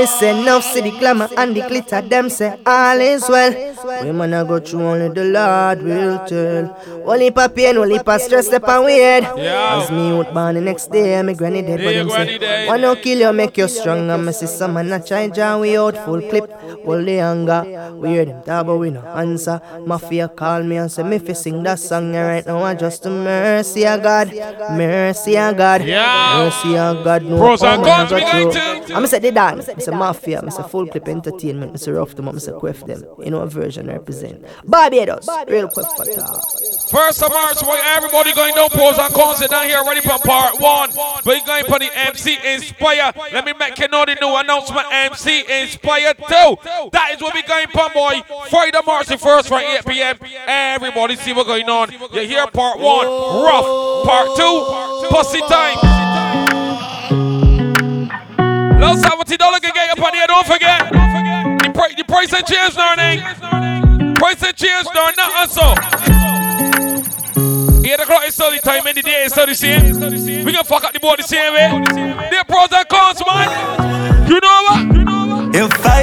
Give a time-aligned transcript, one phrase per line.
[0.00, 3.69] Me say enough see the glamour and the glitter, them say all is well.
[4.02, 6.76] We man a go through only the Lord will tell.
[7.06, 9.24] Only pa pain, only pa stress, step and weird.
[9.36, 9.80] Yeah.
[9.82, 12.38] As me youth born the next day, me granny dead, but Yeah, them granny say,
[12.38, 12.68] dead.
[12.68, 14.18] wanna kill you, make you stronger.
[14.18, 16.50] Me see some man a try jam we out full clip,
[16.84, 17.92] hold the anger.
[17.94, 19.60] We hear them talk, but we no answer.
[19.86, 22.62] Mafia call me and say me fi sing that song yeah, right now.
[22.62, 24.28] I just a mercy of God,
[24.76, 26.44] mercy of God, Yeah.
[26.44, 27.22] mercy of God.
[27.22, 28.86] No Pros and power man cons, a we go going through.
[28.88, 32.14] to- I'm say they dance, I say mafia, I say Fullklipp entertainment, I'm say rough
[32.14, 33.04] them up, I say quiff them.
[33.24, 34.44] You know what version represent.
[34.64, 36.42] Barbados, real quick for talk.
[36.90, 40.18] First of March, where everybody going down pros and cons sit down here ready for
[40.18, 40.90] part one.
[41.24, 43.12] We going for the MC Inspire.
[43.32, 46.22] Let me make you know the new announcement MC Inspire 2.
[46.92, 48.22] That is what we going for, boy.
[48.50, 50.16] Friday, March the 1st from 8 p.m.
[50.46, 51.92] Everybody see what's going on.
[51.92, 54.04] You hear part one, rough.
[54.06, 56.00] Part two, pussy time.
[59.00, 60.92] $70 can get up on here, don't forget.
[60.92, 64.14] The, pri- the price and change now, eh?
[64.14, 65.74] Price and change now, not also.
[67.82, 70.44] 8 o'clock is study time, and the day is study same.
[70.44, 71.68] We gonna fuck up the board the same way.
[72.30, 74.28] They're pros and cons, man.
[74.28, 74.82] You know what?
[75.56, 76.02] If I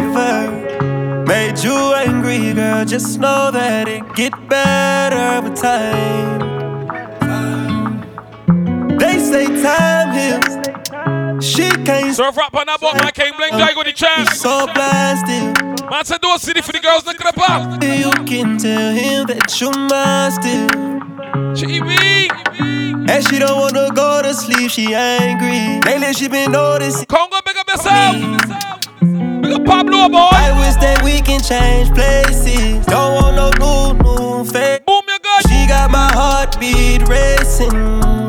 [0.00, 6.40] ever made you angry, girl, just know that it get better with time.
[8.98, 10.56] They say time heals.
[11.40, 13.12] She can't Surf rap on that man.
[13.12, 14.40] King Bling Jai with the chance.
[14.40, 15.62] so blasted.
[15.90, 17.82] Man said, do a city for the girls, look at the pop.
[17.82, 20.68] You can tell him that you're mine still.
[21.54, 23.08] GB.
[23.08, 25.80] And she don't wanna go to sleep, she angry.
[25.86, 27.06] Lately she been noticing.
[27.06, 28.16] Congo, big up yourself.
[29.42, 30.28] Big up Pablo, boy.
[30.32, 32.84] I wish that we can change places.
[32.86, 34.80] Don't want no new, new face.
[34.86, 35.50] Boom, you good.
[35.50, 38.25] She got my heartbeat racing.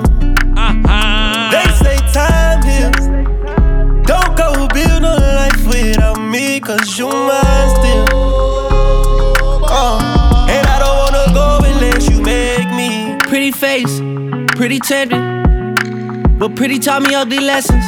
[6.67, 8.05] Cause you mine still.
[9.63, 13.17] Uh, and I don't wanna go unless you make me.
[13.21, 14.01] Pretty face,
[14.57, 16.35] pretty tempting.
[16.37, 17.85] But pretty taught me ugly lessons.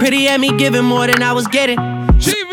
[0.00, 1.78] Pretty had me giving more than I was getting.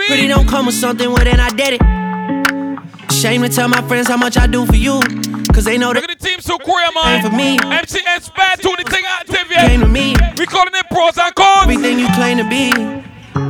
[0.08, 3.12] Pretty don't come with something, well then I did it.
[3.12, 5.00] Shame to tell my friends how much I do for you.
[5.52, 7.24] Cause they know that Look at the team so queer, man.
[7.24, 7.58] for me.
[7.72, 9.68] MC Expand to the thing active, yeah.
[9.68, 10.16] came to me.
[10.38, 11.64] We calling it pros and cons.
[11.64, 13.05] Everything you claim to be.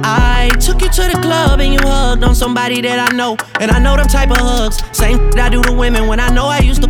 [0.07, 3.37] I took you to the club and you hugged on somebody that I know.
[3.59, 4.77] And I know them type of hugs.
[4.95, 6.89] Same that I do to women when I know I used to.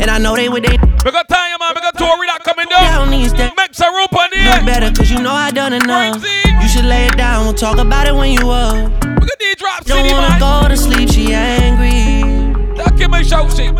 [0.00, 1.72] And I know they would they We got time, man.
[1.74, 3.08] We got Tory that coming down.
[3.08, 3.52] down these days.
[3.56, 4.64] Make some room on Know here.
[4.66, 6.22] better cause you know I done enough.
[6.60, 8.74] You should lay it down, we'll talk about it when you up.
[8.74, 10.40] Look at these drop Don't city, wanna man.
[10.62, 12.52] go to sleep, she angry.
[12.76, 13.72] That give me shout shit.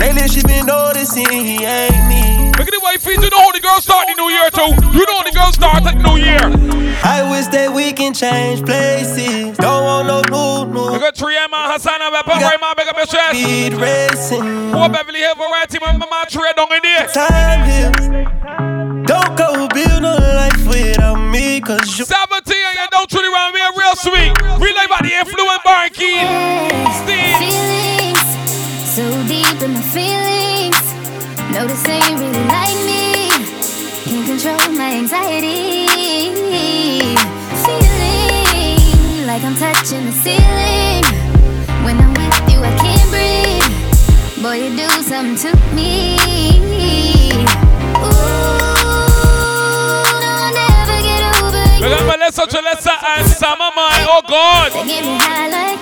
[0.00, 2.48] Lately she been noticing he ain't me.
[2.56, 3.20] Look at the way feet.
[3.20, 4.72] You know how the girls start the new year too.
[4.96, 6.40] You know how the girls start the new year.
[7.04, 9.56] I wish that we can change places.
[9.56, 10.88] Don't want no new, new.
[10.96, 13.36] Look at 3M man, Hassan and Pepper, right man, big up your chest.
[13.36, 14.72] Speed racing.
[14.72, 17.04] Poor Beverly Hill variety, man, my man, trade down in there.
[17.12, 18.04] Time heals.
[19.04, 22.08] Don't go build no life without me, cause you.
[22.08, 24.32] 17 and you don't truly around me, real sweet.
[24.60, 26.24] We like about the influence bar key.
[27.04, 27.99] Steve.
[31.52, 33.28] Notice really like me.
[34.06, 35.86] Can't control my anxiety.
[37.66, 41.04] Feeling like I'm touching the ceiling.
[41.84, 44.42] When I'm with you, I can't breathe.
[44.42, 46.16] Boy, you do something to me.
[47.98, 48.14] Ooh,
[50.22, 51.84] no, I'll never get over you.
[51.84, 54.06] Remember, let's touch a lesser and summer man.
[54.08, 54.70] Oh God.
[54.72, 55.80] They get me high like.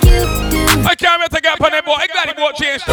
[0.85, 1.99] I can't wait to get up on that boat.
[1.99, 2.85] I glad the boat changed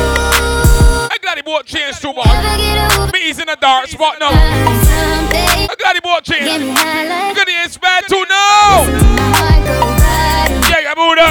[1.47, 2.27] I boat changed too, man.
[2.27, 4.35] Never get over Me is in a dark spot now.
[4.35, 6.43] I glad the boat changed.
[6.43, 8.83] me high like Look at the inspired too now.
[8.91, 10.59] my heart go bottom.
[10.67, 11.31] Yeah, yeah, Buddha.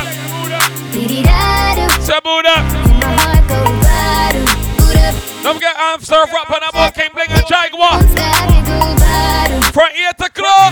[0.96, 2.00] Dee-dee-da-do.
[2.24, 2.56] Buddha.
[3.04, 4.48] My heart go bottom.
[4.80, 5.20] Boot up.
[5.44, 6.96] Don't forget I'm surf rap on that boat.
[6.96, 8.00] Bling and Jaguar.
[8.00, 9.60] Won't stop it go bottom.
[9.76, 10.72] From 8 o'clock.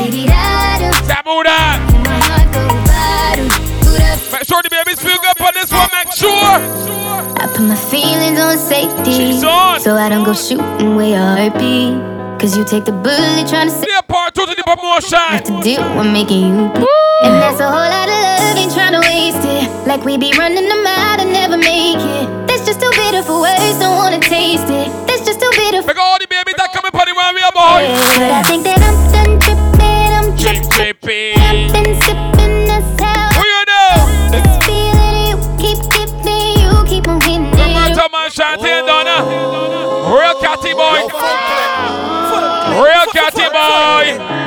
[0.00, 0.88] Dee-dee-da-do.
[1.04, 1.76] Say Buddha.
[2.08, 3.52] My heart go bottom.
[3.84, 4.16] Boot up.
[4.32, 4.64] Make sure
[6.14, 6.58] sure.
[7.40, 9.38] I put my feelings on safety.
[9.46, 9.80] On.
[9.80, 12.18] So I don't go shooting where your heartbeat.
[12.40, 15.18] Cause you take the bullet trying to say Be a part two to the promotion.
[15.18, 17.26] to deal with making you bleed.
[17.26, 19.66] And that's a whole lot of love, ain't trying to waste it.
[19.90, 22.26] Like we be running them out and never make it.
[22.46, 24.86] That's just too bitter for words, don't wanna taste it.
[25.10, 27.50] That's just too bitter for Make all the babies that on the one we are
[27.50, 27.90] boy.
[28.22, 31.42] But I think that I'm done tripping, I'm tripping.
[31.42, 32.37] I've been sipping,
[38.28, 38.40] it.
[38.40, 39.16] on, and Donna.
[40.12, 41.08] Real catty boy.
[42.82, 44.38] Real catty boy.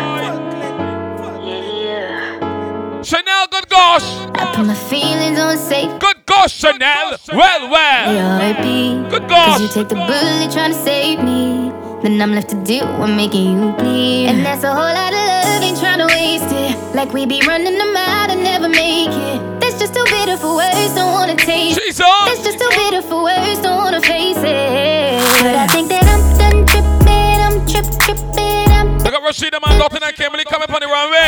[3.04, 4.04] Chanel, good gosh.
[4.36, 6.00] I put my feelings on safe.
[6.00, 7.18] Good gosh, Chanel.
[7.34, 9.10] Well, well.
[9.10, 9.58] Good gosh.
[9.58, 11.72] Cause you take the bullet trying to save me.
[12.04, 14.28] Then I'm left to deal with making you bleed.
[14.28, 16.96] And that's a whole lot of love, ain't trying to waste it.
[16.96, 19.51] Like we be running them out and never make it.
[19.92, 21.98] Just too bitter for words, don't wanna taste it.
[21.98, 25.20] That's just too bitter for words, don't wanna face it.
[25.44, 28.72] But I think that I'm done tripping, I'm trip tripping.
[28.72, 31.28] I'm I got Rashida man, Lottie and Kimberly coming on the runway.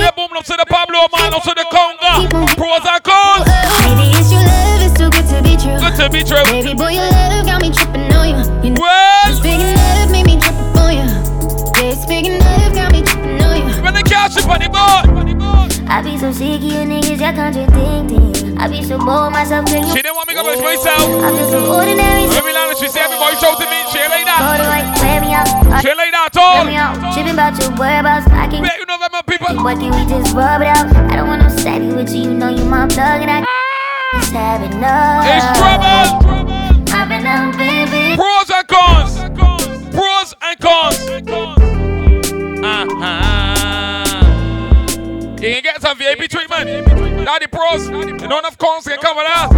[0.00, 2.05] Yeah, boom, up to the Pablo man, up to the Conga.
[15.88, 18.58] I be so sick of you niggas, y'all contradicting.
[18.58, 19.92] I be so bold myself, can you?
[19.94, 21.06] She didn't want me to go to myself.
[21.22, 22.26] I feel so ordinary.
[22.26, 23.78] Let me learn she say everybody show to me.
[23.92, 24.40] She like that.
[24.42, 25.46] Hold right, wear me out.
[25.80, 26.64] She like that, all.
[26.64, 27.12] Wear me.
[27.14, 28.26] Tripping about your whereabouts.
[28.34, 28.64] I can.
[28.64, 29.46] Yeah, you know that, my people.
[29.62, 30.90] What can we just rub it out?
[31.12, 32.28] I don't want no savvy with you.
[32.28, 33.46] You know you my plug and I
[34.18, 35.24] just have enough.
[35.28, 36.56] It's trouble.
[36.92, 38.16] I've been out, baby.
[38.16, 39.15] Pros and cons.
[45.86, 46.66] Some VIP treatment.
[47.22, 47.86] Now the pros.
[47.86, 49.54] And none of cons can come with us.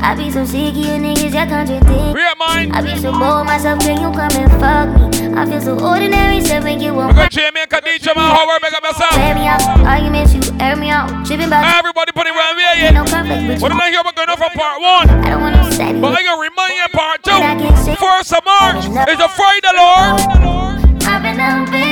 [0.00, 2.16] I be so sick of you niggas, y'all contradict.
[2.16, 2.72] We are mine.
[2.72, 5.36] I be so bold myself, can you come and fuck me?
[5.36, 8.72] I feel so ordinary, so make you want my Jamie and Khadija, man, how make
[8.72, 9.12] up yourself?
[9.12, 12.88] Wear me out, arguments, you air me out, tripping about Everybody put it around here,
[12.88, 12.90] yeah.
[12.90, 13.78] No conflict with what you.
[13.78, 15.06] did I hear about going on for part one?
[15.20, 16.00] I don't want no steady.
[16.00, 17.92] But I gonna remind you part two.
[18.00, 20.72] First of March is the Friday, Lord.
[21.04, 21.91] I've been out, baby.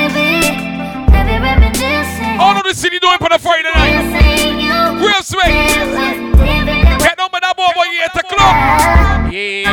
[2.41, 4.99] All of the city doing for the Friday night.
[4.99, 5.45] Real sweet.
[6.99, 9.31] Get by that boy boy 8 o'clock.
[9.31, 9.71] Yeah.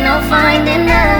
[0.00, 1.19] No standing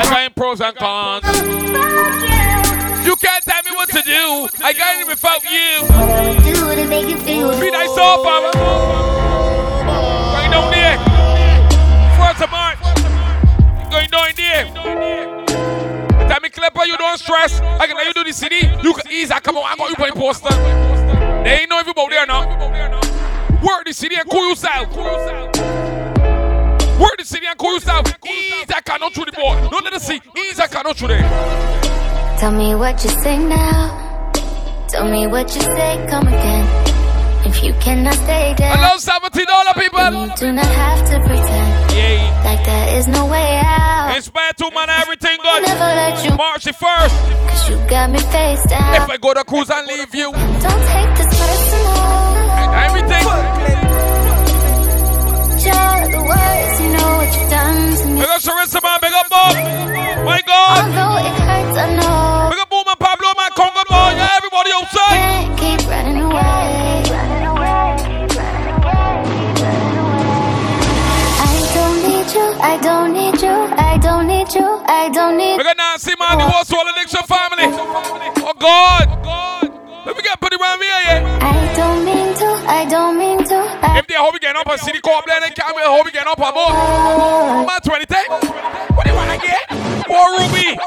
[0.00, 1.24] I got pros and cons.
[3.04, 4.48] You can't tell me what to do.
[4.64, 5.82] I got it without you.
[7.60, 8.52] Be nice off, Father.
[10.32, 10.96] Going down there.
[12.16, 12.80] First of March.
[13.90, 14.64] Going down there.
[16.28, 17.60] Tell me, Clipper, you don't stress.
[17.60, 18.70] I can let you do the city.
[18.82, 19.30] You can ease.
[19.30, 20.48] I come on, I got you put poster.
[21.44, 23.00] They ain't know if you about there now.
[23.62, 25.99] Work the city and cool yourself.
[27.00, 28.06] Work the city and cool yourself.
[28.84, 29.70] Cannot through the board.
[29.70, 30.20] Don't let us see.
[30.70, 31.28] Cannot through there.
[32.38, 34.32] Tell me what you say now.
[34.88, 36.66] Tell me what you say, come again.
[37.46, 40.26] If you cannot stay down, I love seventy dollar people.
[40.26, 42.42] You do not have to pretend yeah.
[42.44, 44.14] like there is no way out.
[44.16, 45.62] Inspire two man, everything good.
[45.62, 47.14] Never let you March the first.
[47.48, 48.94] Cause you got me face down.
[48.94, 52.74] If I go to cruise and leave you, don't take this personal.
[52.84, 53.24] Everything.
[55.60, 56.79] Just the words,
[58.20, 58.64] done to me.
[58.64, 58.98] Big up Sharissa, man.
[59.00, 59.54] Big up Bob.
[60.24, 60.84] My God.
[60.84, 62.50] Although it hurts, I know.
[62.50, 63.50] Big up Boom and Pablo, man.
[63.56, 64.12] Conga boy.
[64.16, 65.16] Yeah, everybody outside.
[65.16, 67.02] Can't keep running away.
[67.08, 67.96] Running away.
[68.36, 69.24] Running away.
[69.60, 70.30] Running away.
[71.40, 72.46] I don't need you.
[72.60, 73.56] I don't need you.
[73.76, 74.68] I don't need you.
[74.86, 75.52] I don't need.
[75.52, 75.58] You.
[75.58, 76.38] Big up Nancy, man.
[76.38, 77.68] The whole Swallow Addiction family.
[78.44, 79.08] Oh God.
[80.06, 81.38] Let me get put it around here, yeah.
[81.42, 82.39] I don't mean to.
[82.70, 83.56] I don't mean to.
[83.82, 85.84] I If they hope we get up a city co-op, then they can't wait.
[85.86, 87.66] Hope we get up a more.
[87.66, 88.24] Man, 20 10.
[88.94, 89.62] What do you want to get?
[90.06, 90.78] More Ruby.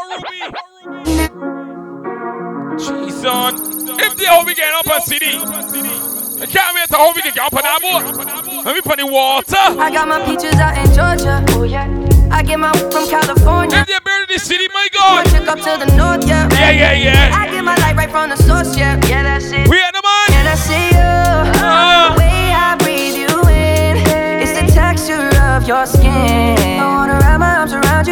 [2.80, 3.60] Jeez, son.
[4.00, 5.36] If they hope we get up a city.
[5.36, 8.64] I can't wait to hope we can get up on that boat.
[8.66, 9.60] Let me put the water.
[9.60, 11.44] I got my peaches out in Georgia.
[11.60, 11.88] Oh yeah.
[12.32, 13.80] I get my from California.
[13.80, 15.26] If they're buried in the city, my God.
[15.26, 16.48] Took up to the north, yeah.
[16.52, 17.36] Yeah, yeah, yeah.
[17.36, 19.00] I get my light right from the source, yeah.
[19.06, 19.68] Yeah, that's it.
[19.68, 20.40] We at the man.
[20.40, 21.23] And I see you.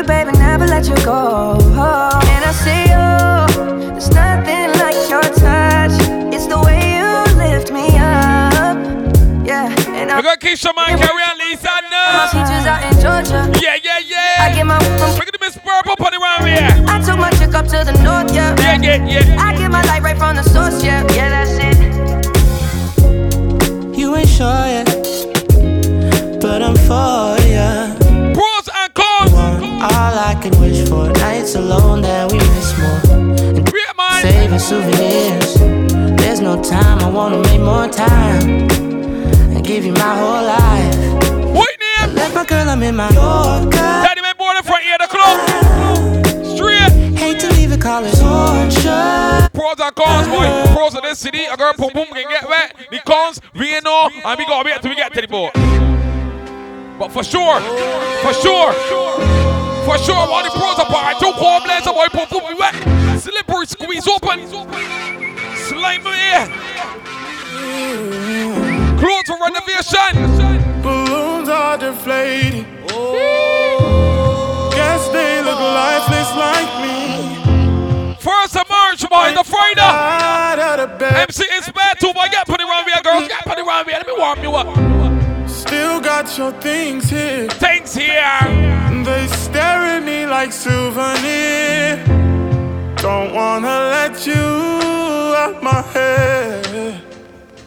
[0.01, 1.57] You, baby, never let you go.
[1.61, 3.91] And I see you.
[3.91, 5.93] There's nothing like your touch.
[6.33, 8.77] It's the way you lift me up.
[9.45, 9.69] Yeah.
[9.97, 12.31] And We're gonna keep some man carry on Lisa my now.
[12.31, 13.51] peaches out in Georgia.
[13.61, 14.17] Yeah, yeah, yeah.
[14.17, 14.55] I yeah.
[14.55, 16.67] get my from Look at the Miss Purple put it around here.
[16.87, 18.55] I took my chick up to the north, yeah.
[18.59, 19.41] Yeah, yeah, yeah.
[19.41, 21.03] I get my light right from the source, yeah.
[21.13, 21.77] Yeah, that's it.
[23.97, 24.87] You ain't sure yet,
[26.41, 27.30] but I'm for
[36.71, 38.69] time, I wanna make more time
[39.51, 40.95] and give you my whole life.
[41.53, 42.15] What name?
[42.15, 43.71] Left my girl, I'm in my Yorker.
[44.05, 45.35] Daddy man born in front here the club.
[46.55, 46.91] Straight.
[47.19, 49.49] Hate to leave it, call it torture.
[49.51, 50.47] Pros and cons, boy.
[50.73, 51.43] Pros of this city.
[51.43, 52.73] A girl boom boom can get wet.
[52.89, 55.51] The cons, we know, and we gotta wait till we get to the boat.
[56.97, 57.59] But for sure,
[58.23, 58.71] for sure,
[59.83, 62.75] for sure, while the pros apart, two cold blades, boy, boom boom, we wet.
[63.19, 65.30] Slippery squeeze open.
[65.71, 66.47] Slime here.
[68.99, 70.13] Clothes renovation.
[70.81, 72.65] Balloons are deflating.
[74.75, 78.15] Guess they look lifeless like me.
[78.19, 79.79] First of March, boy, the Friday.
[79.79, 81.13] Out of the bed.
[81.29, 82.27] MC is bad too, boy.
[82.29, 83.29] Get put it around here, girls.
[83.29, 83.95] Get put it around here.
[83.95, 85.49] Let me warm you up.
[85.49, 87.47] Still got your things here.
[87.47, 88.39] Things here.
[89.05, 92.30] They stare at me like souvenir.
[93.01, 97.01] Don't wanna let you out my head.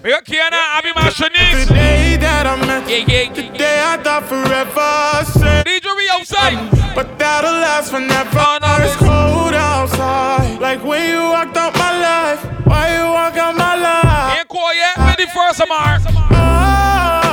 [0.02, 3.42] We got Kiana, I be my The day that I met Yeah, you, yeah, the
[3.42, 3.56] yeah.
[3.58, 5.24] day I thought forever.
[5.32, 6.94] Said, DJ Ree outside.
[6.94, 8.38] but that'll last forever.
[8.38, 10.60] Oh, no, it's cold outside.
[10.60, 12.40] Like when you walked out my life.
[12.66, 14.38] Why you walk out my life?
[14.38, 14.96] Ain't quiet.
[14.98, 15.26] Ready
[15.60, 16.02] of March.
[16.06, 17.23] I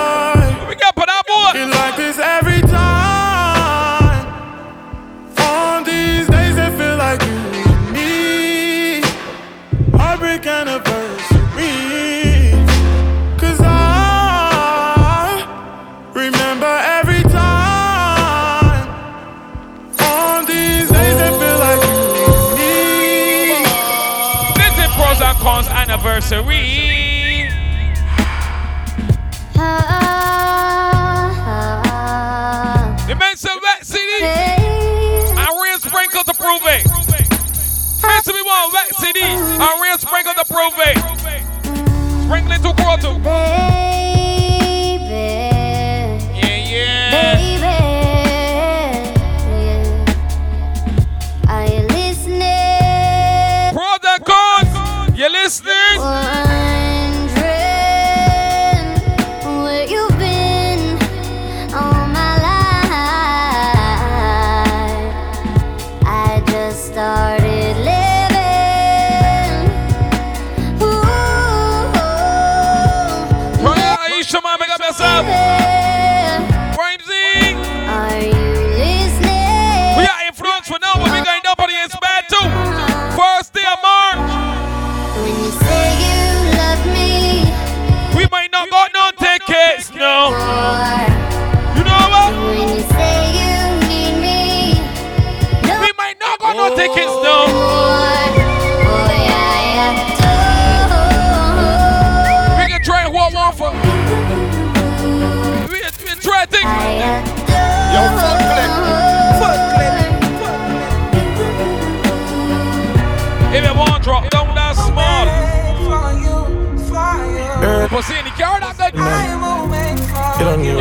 [26.32, 27.50] anniversary.
[33.08, 34.24] The men say wet city.
[34.24, 36.88] And real sprinkle to prove it.
[38.04, 39.22] Men say we want wet city.
[39.22, 40.98] And real sprinkle to prove it.
[42.26, 42.98] Sprinkle it to grow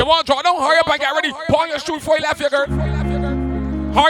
[0.01, 0.05] you.
[0.05, 0.57] You want drop down?
[0.61, 1.33] Hurry up and get ready.
[1.49, 2.67] Put on your shoe before you left your girl.
[2.67, 2.91] Hurry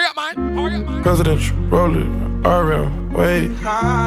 [0.07, 0.55] up, man.
[0.55, 1.03] Hurry up, man.
[1.03, 2.07] Presidential, roll it,
[2.47, 3.49] RM, wait.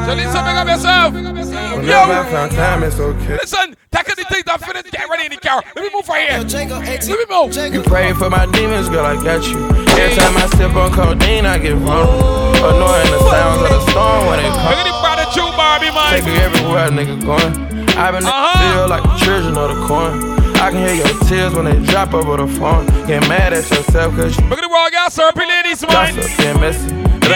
[0.06, 1.13] So listen, make up yourself.
[1.13, 1.98] Whenever Yo.
[1.98, 3.36] I found time, it's okay.
[3.42, 4.92] Listen, tackle the things that finished.
[4.92, 5.63] Get ready in the car.
[5.75, 6.40] Let me move right here.
[6.40, 7.74] Let me move.
[7.74, 9.58] You pray for my demons, girl, I got you.
[9.98, 12.54] Every time I sip on codeine, I get vulnerable.
[12.63, 14.78] Annoying the sounds of the storm when it Look comes.
[14.78, 16.34] at the brother Chew Barbie, Take man.
[16.34, 17.54] you everywhere, nigga, going.
[17.98, 18.74] I've been Uh-huh.
[18.74, 20.43] feel like the children of the corn.
[20.63, 22.86] I can hear your tears when they drop over the phone.
[23.05, 26.15] Get mad at yourself cause you Look at the raw gas serpent ladies, man.
[26.15, 26.88] gossip, getting messy.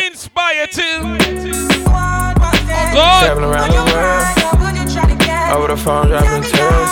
[0.07, 1.03] Inspire too.
[1.83, 2.31] Oh,
[2.95, 3.25] God.
[3.25, 4.23] Traveling around the world.
[5.51, 6.89] Over the phone, dropping tears.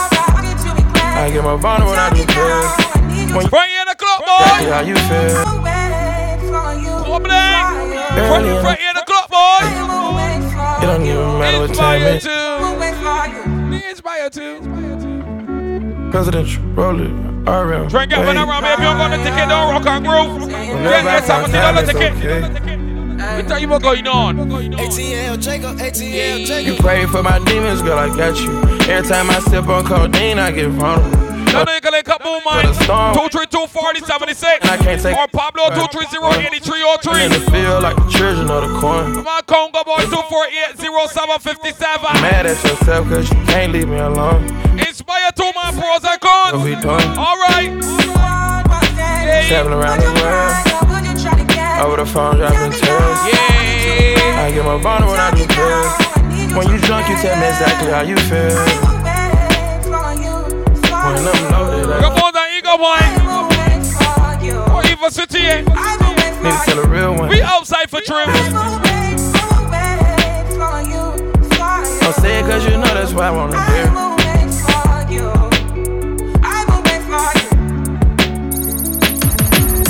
[1.15, 3.31] I get more vulnerable when I do this.
[3.31, 4.67] When you Right in the club, boy.
[4.75, 5.39] how you feel.
[5.39, 5.63] Come
[7.13, 9.63] on, Front, Early in the, here in the club, boy.
[10.83, 12.21] it don't even matter what time Inspire it
[13.79, 13.87] too.
[13.89, 15.14] Inspire too.
[16.15, 17.09] Presidential, roll it,
[17.43, 17.89] RM.
[17.89, 18.69] Drink up when I'm around me.
[18.71, 20.47] If you don't got the ticket, don't rock and groove.
[20.47, 22.13] Whenever Get I your find $70 time, ticket.
[22.15, 22.77] okay.
[23.17, 24.37] Let me tell you what's going on.
[24.79, 28.49] ATL Jacob, ATL You pray for my demons, girl, I got you.
[28.89, 31.19] Every time I sip on codeine, I get vulnerable.
[31.51, 32.61] No, no, you can link up, boom, man.
[32.63, 33.13] To the storm.
[33.15, 34.59] 232 4076.
[34.63, 35.91] And I can't take- Or Pablo Right.
[35.91, 37.27] 230 In 8303.
[37.27, 39.23] the field like the children of the corn.
[39.23, 42.21] My Congo boy 248 0757.
[42.21, 44.43] Mad at yourself cause you can't leave me alone.
[44.95, 46.55] Inspire to my pros and cons.
[46.55, 47.19] What we doing?
[47.19, 47.67] All right.
[49.43, 50.55] Traveling around the world.
[51.83, 53.19] Over the phone, dropping tears.
[53.27, 54.39] Yeah.
[54.39, 55.91] I get my bottle when I do pills.
[56.55, 58.55] When you drunk, you tell me exactly how you feel.
[61.03, 63.19] When I'm loaded, I come on, that ego wine.
[64.71, 65.43] Or even city.
[65.43, 65.59] Eh?
[66.39, 67.27] Need to tell a real one.
[67.27, 68.31] We outside for trips.
[71.99, 74.14] Don't say it cause you know that's why I wanna hear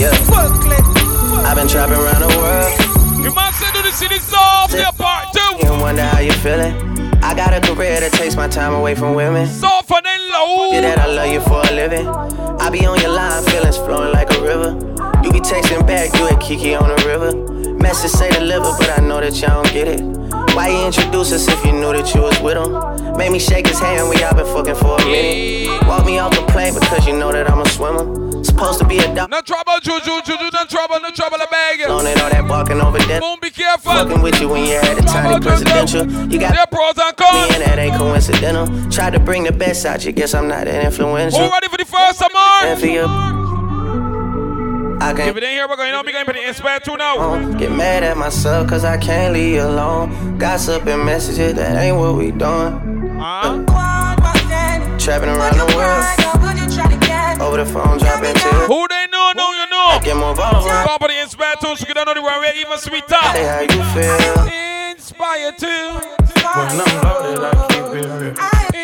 [0.06, 1.46] Yeah.
[1.50, 3.26] I've been trapping around the world.
[3.26, 5.66] You must do the city soft, yeah, part two.
[5.66, 6.74] And wonder how you feeling.
[7.24, 9.48] I got a career that takes my time away from women.
[9.48, 10.72] Soft and low.
[10.74, 12.08] Yeah, that I love you for a living.
[12.08, 14.74] I be on your line, feelings flowing like a river.
[15.24, 17.34] You be texting back, you and Kiki on the river.
[17.74, 20.02] Message say deliver, but I know that y'all don't get it.
[20.56, 23.18] Why you introduce us if you knew that you was with him?
[23.18, 25.88] Made me shake his hand, we all been fucking for a minute.
[25.88, 28.25] Walk me off the plane because you know that I'm a swimmer.
[28.46, 29.32] Supposed to be a dog.
[29.32, 31.82] No trouble, Juju, Juju, no trouble, no trouble, a bag.
[31.90, 33.20] On it, all that walking over there.
[33.20, 33.92] Boom, be careful.
[33.92, 36.06] Fucking with you when you had a tiny presidential.
[36.32, 37.50] You got yeah, pros and cons.
[37.50, 38.68] Me and that ain't coincidental.
[38.92, 41.40] Tried to bring the best out you, guess I'm not that influential.
[41.40, 42.66] Who ready for the first of March?
[42.66, 43.06] And for you.
[45.02, 45.30] I can't.
[45.30, 47.58] If it ain't here, we're going to be going to Inspire 2 now.
[47.58, 50.38] Get mad at myself cause I can't leave you alone.
[50.38, 53.20] Gossip and messages, that ain't what we doing.
[53.20, 53.64] Uh-huh.
[55.00, 56.36] Trapping around the world.
[57.42, 58.68] Over the phone, dropping tears.
[58.68, 60.00] Who they know, know you know.
[60.04, 60.70] Get more vulnerable.
[60.70, 63.16] Top of the Inspire 2, so you don't know the one way, even sweeter.
[63.34, 64.48] Hey, how you feel?
[64.92, 65.66] Inspire 2.
[65.66, 68.34] When I'm loaded, I keep it real.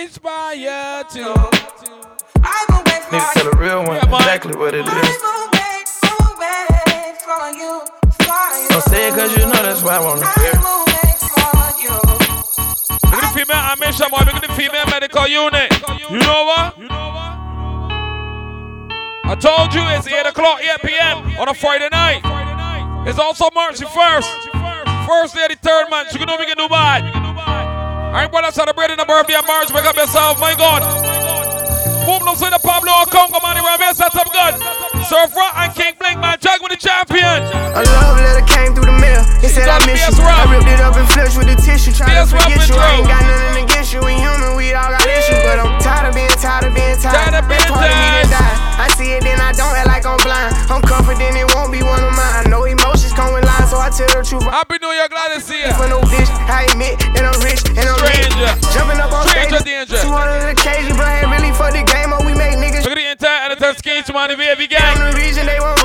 [0.02, 1.62] Inspire 2.
[3.12, 5.18] Need to tell a real one yeah, exactly what it is.
[8.70, 10.54] Don't say it cause you know that's why I wanna hear.
[13.04, 14.20] Look at the female admission, boy.
[14.20, 15.74] Look at the female medical unit.
[16.10, 16.78] You know what?
[16.78, 17.11] You know what?
[19.32, 21.24] I told you it's 8 o'clock, 8 p.m.
[21.40, 22.20] on a Friday night.
[23.08, 25.08] It's also March the 1st.
[25.08, 26.12] First day of the third month.
[26.12, 27.08] You can know we can do bad.
[28.12, 29.72] Alright, brother, celebrating the birthday of March.
[29.72, 30.84] Wake up yourself, my God.
[32.04, 33.56] Boom, no the Pablo Congo, man.
[33.64, 34.60] We're set up good.
[35.08, 36.36] Surf Rock and King Blink, man.
[36.44, 37.24] Jack with the champion.
[37.72, 39.24] A love letter came through the mail.
[39.40, 40.28] It said I miss you.
[40.28, 41.96] I ripped it up and flushed with the tissue.
[41.96, 42.76] Trying to forget you.
[42.76, 44.04] I ain't got nothing against you.
[44.04, 45.40] We human, we all got issues.
[45.48, 47.16] But I'm tired of being tired of being tired.
[47.16, 48.51] Tired of being tired.
[48.82, 50.58] I see it, then I don't act like I'm blind.
[50.74, 52.34] I'm confident it won't be one of mine.
[52.42, 54.42] I know emotions come with lines, so I tell the truth.
[54.50, 55.70] Happy New Year, glad to see you.
[55.78, 58.42] For no bitch, I admit that I'm rich and I'm Stranger.
[58.42, 58.74] rich.
[58.74, 60.02] Jumping up on Stranger stage, danger.
[60.02, 62.10] 200 occasions, but I ain't really for the game.
[62.10, 62.82] Or we make niggas.
[62.82, 64.82] Look at the entire editor scheme to money VAV gang.
[64.82, 65.78] I'm the reason they won't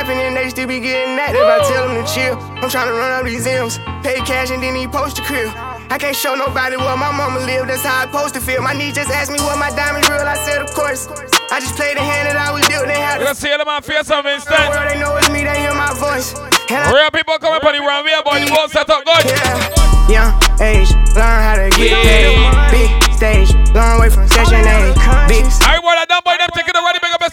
[0.00, 1.42] steady trapping and they still be getting active.
[1.42, 2.36] I tell them to chill.
[2.62, 3.78] I'm trying to run up these M's.
[4.02, 5.50] Pay cash and then he post a crib.
[5.90, 8.62] I can't show nobody where my mama live, that's how I supposed to feel.
[8.62, 11.08] My niece just asked me what my diamonds real, I said of course.
[11.50, 12.86] I just played the hand that I was dealt.
[12.86, 14.54] They had to see them on face of instant.
[14.54, 16.38] The they know it's me, they hear my voice.
[16.70, 19.26] Real people coming up on the run, real boy, the boat set up good.
[19.26, 20.30] Yeah, young
[20.62, 22.70] age, learn how to get yeah.
[22.70, 22.86] paid.
[22.86, 24.94] Big stage, long way from session A.
[25.26, 25.42] Big.
[25.80, 26.79] Boy, that dumb boy, them ready, big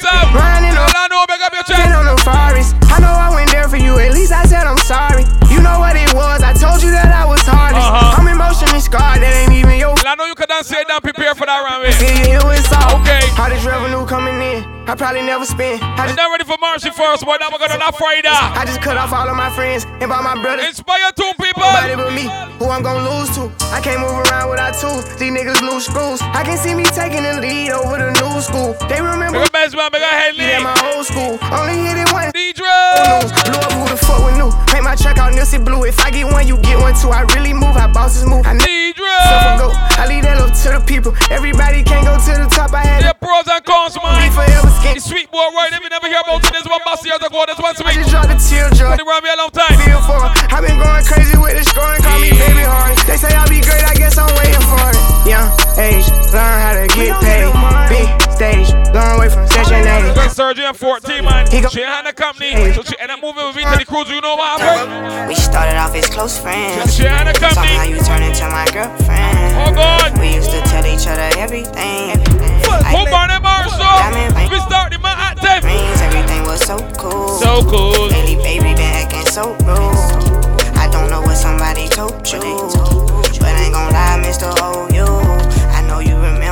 [0.07, 0.33] up.
[0.33, 1.91] Running on, I know, big up your chest.
[1.95, 2.75] on the forest.
[2.87, 5.23] I know I went there for you, at least I said I'm sorry.
[5.51, 7.83] You know what it was, I told you that I was hardest.
[7.83, 8.21] Uh-huh.
[8.21, 9.95] I'm emotionally scarred, that ain't even your.
[10.07, 11.59] I know you can dance it down, prepare for that.
[11.99, 13.01] Yeah, yeah, it's all.
[13.01, 13.21] Okay.
[13.35, 14.76] How this revenue coming in?
[14.87, 15.83] I probably never spend.
[15.83, 17.35] I just, not ready for March first, boy.
[17.43, 18.31] Now we're gonna not Friday.
[18.31, 20.65] I just cut off all of my friends and bought my brothers.
[20.65, 21.59] Inspire two people.
[21.59, 23.51] Nobody but me, who I'm gonna lose to.
[23.75, 25.03] I can't move around without tools.
[25.19, 26.23] These niggas lose screws.
[26.31, 28.79] I can see me taking the lead over the new school.
[28.87, 29.43] They remember.
[29.43, 30.63] Big best man, big head lead.
[30.63, 31.35] my old school.
[31.51, 32.36] Only hit it once.
[32.57, 34.49] Blew up who the fuck with new.
[34.73, 35.85] Make my track out Nilsy Blue.
[35.85, 37.09] If I get one, you get one too.
[37.13, 38.45] I really move, how bosses move.
[38.45, 39.05] I D-Dre.
[39.61, 39.69] Go.
[39.73, 41.13] I leave that up to the people.
[41.29, 42.73] Everybody can't go to the top.
[42.73, 44.31] I had yeah, pros and cons, man.
[44.33, 44.97] Forever skin.
[44.99, 45.69] Sweet boy right?
[45.73, 47.93] If you never hear about it, this one boss years ago, this one sweet.
[47.93, 48.97] I just dropped the teardrop.
[48.97, 49.77] Been around me a long time.
[49.81, 50.21] Feel for.
[50.49, 51.16] I've been going crazy
[60.37, 60.53] A.
[60.53, 61.47] Good surgeon 14, man.
[61.49, 63.85] He go- she had the company, so she ended up moving with me to the
[63.85, 64.09] cruise.
[64.09, 65.29] You know what happened?
[65.29, 66.95] We started off as close friends.
[66.95, 67.67] She had the company.
[67.67, 69.57] Somehow you turned into my girlfriend.
[69.57, 70.17] Oh God.
[70.19, 72.21] We used to tell each other everything.
[72.93, 73.81] Who burned it, Marshall?
[74.49, 75.65] We started my active.
[75.65, 77.37] Everything was so cool.
[77.39, 78.07] So cool.
[78.07, 79.97] Lately, baby, been acting so rude.
[80.77, 82.39] I don't know what somebody told you.
[83.41, 84.53] But I ain't gon' lie, Mr.
[84.59, 85.36] Hold oh, You.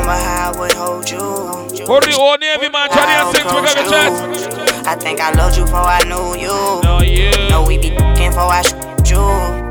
[0.05, 1.17] Remember how I would hold you.
[1.17, 4.85] Hold the old Navy man, try to we got a chance.
[4.85, 6.81] I think I loved you before I knew you.
[6.83, 7.31] No, you.
[7.49, 9.64] Know we be f***ing before I shoot you.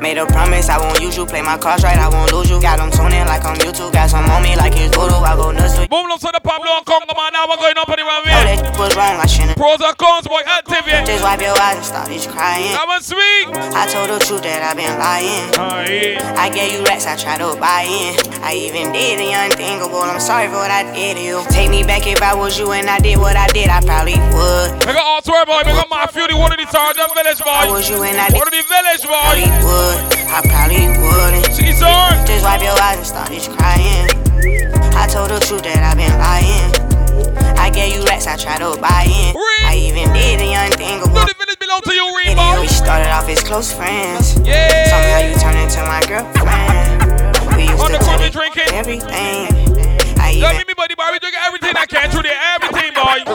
[0.00, 1.26] Made a promise I won't use you.
[1.26, 2.56] Play my cards right, I won't lose you.
[2.60, 3.92] Got them tuning like I'm YouTube.
[3.92, 5.20] Got some on me like it's voodoo.
[5.20, 5.76] I go nuts.
[5.92, 7.36] Boom, let's the Pablo and Congo man.
[7.36, 9.20] Now we're going up on the run Oh, that was wrong.
[9.20, 9.60] I shouldn't.
[9.60, 11.04] Pros and cons, boy, active yeah.
[11.04, 12.72] Just wipe your eyes and start just crying.
[12.72, 13.52] Come on, sweet.
[13.76, 15.52] I told the truth that I've been lying.
[15.60, 16.32] Oh, yeah.
[16.32, 18.16] I gave you racks, I tried to buy in.
[18.40, 20.00] I even did the unthinkable.
[20.00, 21.44] I'm sorry for what I did to you.
[21.52, 23.68] Take me back if I was you and I did what I did.
[23.68, 24.80] I probably would.
[24.88, 25.60] We got all swear boy.
[25.60, 26.32] We got my fury.
[26.32, 27.52] One of the sergeant village boy.
[27.52, 28.40] I was you and I did.
[28.40, 29.89] One of the village boy.
[29.90, 29.98] Would.
[30.30, 31.50] I probably wouldn't.
[31.54, 31.90] See, sir.
[32.26, 34.06] Just wipe your eyes and start just crying.
[34.94, 36.70] I told the truth that I've been lying.
[37.58, 39.34] I gave you racks, I tried to buy in.
[39.66, 41.14] I even did the unthinkable.
[41.14, 42.60] No, the village belong to you, Remo.
[42.62, 44.38] We started off as close friends.
[44.46, 44.86] Yeah.
[44.86, 47.58] Somehow you turned into my girlfriend.
[47.58, 48.70] We used On to the drinking.
[48.72, 49.50] everything.
[50.22, 51.10] I even meet me, buddy, boy.
[51.10, 52.38] We drink everything I can through there.
[52.54, 53.26] Everything, boy.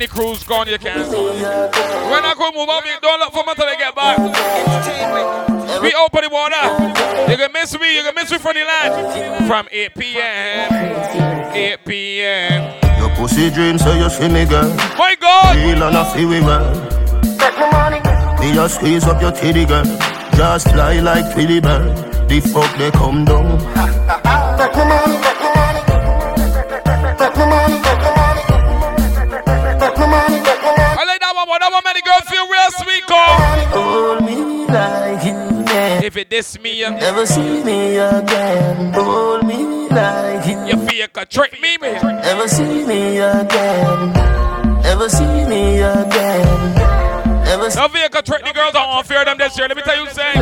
[0.00, 0.16] Can.
[0.16, 0.98] Many crews gone, you can.
[1.00, 4.18] When I go move on, don't look for me until I get back.
[5.82, 7.30] We open the water.
[7.30, 7.96] You can miss me.
[7.96, 9.46] You can miss me from the land.
[9.46, 11.52] From 8 p.m.
[11.54, 12.74] 8 p.m.
[12.98, 14.74] Your pussy dream, so you see me, girl.
[14.98, 15.56] My God.
[15.56, 16.74] Real and I feel we well.
[18.40, 19.84] Me just squeeze up your titty, girl.
[20.34, 22.28] Just fly like Twilly bird.
[22.28, 23.60] The fuck they come down.
[36.30, 36.38] Can.
[36.38, 38.92] If it diss me, you Never see me again.
[38.94, 42.02] Hold me like you you you can trick me, man.
[42.22, 44.12] Never see me again.
[44.82, 46.74] Never see me again.
[47.44, 48.72] Never see No vehicle trick the girls.
[48.72, 49.68] Don't fear them this year.
[49.68, 50.40] Let me tell you something.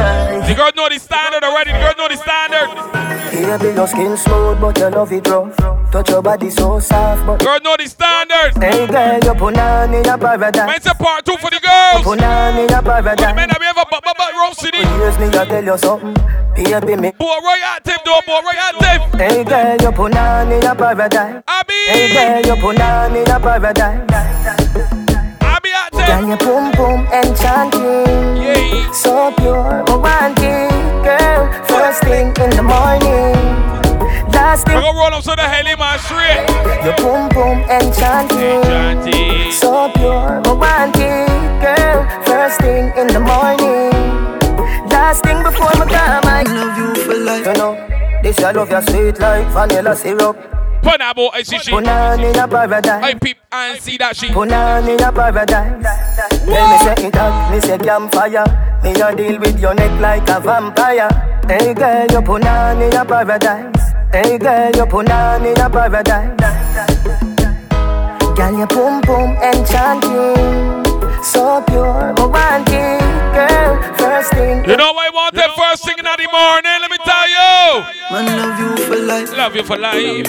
[0.49, 1.73] The girls know the standard already.
[1.73, 3.19] The girls know the standard.
[3.39, 5.57] Baby, your skin smooth, but your love it rough.
[5.93, 8.53] Touch your body so soft, but Girls know the standard.
[8.61, 10.67] Hey girl, you put on in a paradise.
[10.67, 12.05] Man, it's a part two for the girls.
[12.05, 13.35] Put on in a paradise.
[13.35, 14.79] men that we ever but but but City.
[14.79, 16.15] Here's me, I tell you something.
[16.55, 17.11] Baby, me.
[17.19, 18.21] Boy, right active, though.
[18.27, 19.21] Boy, right active.
[19.21, 21.43] Hey girl, you put on in a paradise.
[21.47, 24.05] I be, Hey girl, you put on in a paradise.
[25.41, 26.01] I be active.
[26.07, 28.37] Can you boom boom enchanting?
[28.37, 28.93] Yeah.
[28.93, 30.71] So pure, romantic,
[31.05, 31.53] girl.
[31.67, 33.35] First thing in the morning,
[34.33, 34.75] last thing.
[34.81, 36.47] gonna roll up to the heli man straight.
[36.85, 38.63] You boom boom enchanting.
[38.63, 39.53] Chanty.
[39.53, 41.29] So pure, romantic,
[41.63, 42.07] girl.
[42.25, 43.91] First thing in the morning,
[45.09, 46.25] last thing before my come.
[46.27, 47.47] I love you for life.
[47.47, 47.73] You know,
[48.23, 50.37] this I love your sweet like vanilla syrup.
[50.83, 51.71] Pineapple, I see she.
[51.71, 53.03] Put on in a paradise.
[53.03, 54.29] I peep and see that she.
[54.29, 55.83] Put on in a paradise.
[56.45, 58.45] Tell me say it hot, me say campfire.
[58.85, 61.09] Me a deal with your neck like a vampire.
[61.49, 63.93] Hey girl, you put on in a paradise.
[64.13, 66.37] Hey girl, you put on in a paradise.
[68.37, 70.85] Girl, you boom boom enchanting,
[71.25, 72.68] so pure, oh, romantic, girl.
[77.69, 79.37] Man, love you for life.
[79.37, 80.27] Love you for life.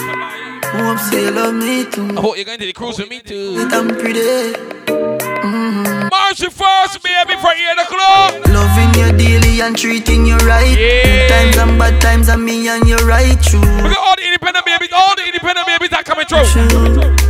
[0.76, 2.10] Hope say you love me too.
[2.16, 3.56] I hope you're going to the cruise with me too.
[3.56, 4.52] That I'm pretty.
[4.84, 6.08] Mm-hmm.
[6.12, 8.46] March first, baby, for 8 o'clock.
[8.46, 10.76] Loving you daily and treating you right.
[10.76, 11.02] Yeah.
[11.02, 13.60] Good times and bad times and me and you right true.
[13.60, 16.44] We got all the independent babies, all the independent babies that coming through.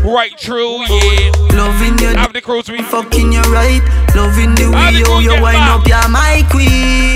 [0.03, 1.31] Right true, yeah.
[1.55, 2.85] Loving you Have the cruise with me.
[2.85, 3.81] fucking you right.
[4.16, 7.14] Loving the way the you, you wind up, you're my queen.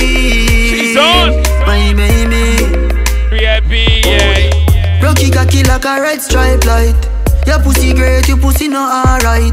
[0.71, 1.43] She's on.
[1.67, 2.63] My baby.
[4.05, 5.03] Yeah.
[5.03, 6.97] Rocky cocky like a red stripe light.
[7.47, 9.53] Your pussy great, your pussy not alright.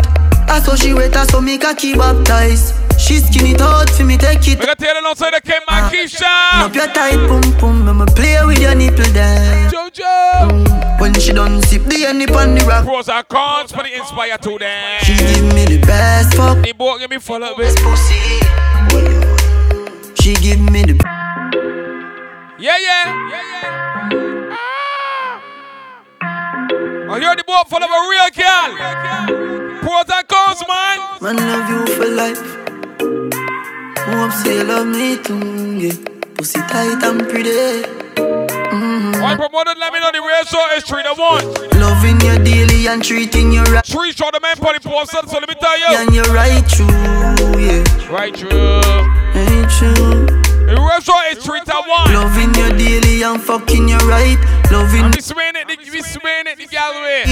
[0.50, 2.76] I saw she wet, I saw me cocky baptized.
[3.00, 5.86] She skin it out for me, take it We got Taylor outside the Kim and
[5.86, 6.76] Up Keisha.
[6.76, 9.70] your tight pum pum, I'ma play with your nipple there.
[9.72, 11.00] Jojo.
[11.02, 14.38] When she done sip the honey on the rock, Pros and cons for the Inspire
[14.38, 15.00] to them.
[15.04, 17.76] she give me the best fuck The boy give me full up it.
[17.82, 18.22] pussy.
[20.22, 20.94] She give me the
[22.62, 23.06] Yeah, yeah.
[23.28, 24.54] Yeah, yeah.
[24.54, 25.42] Ah.
[27.10, 28.78] I hear the boy full of a real girl.
[29.82, 30.98] Pros and cons, man.
[31.26, 32.38] man love you for life.
[33.98, 35.42] Hope say you love me too,
[35.80, 35.98] yeah.
[36.38, 37.82] Pussy tight and pretty.
[39.20, 41.46] Why promoted let me know the real show is three to one.
[41.82, 43.84] Loving you daily and treating you right.
[43.84, 45.98] Three show the man party poster, so let me tell you.
[45.98, 46.86] And you're right true,
[47.58, 47.82] yeah.
[48.14, 48.82] Right true.
[49.34, 50.31] Ain't true.
[50.68, 52.14] The real show is three to one.
[52.14, 54.38] Loving you daily and fucking you right.
[54.72, 57.24] Loving I'm swaying it, the- we swaying it the gallery.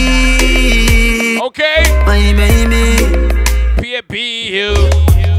[1.42, 1.84] Okay?
[2.06, 2.98] my baby.
[3.78, 4.76] PAP Hill.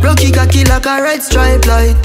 [0.02, 1.96] Rocky cocky like a red stripe light.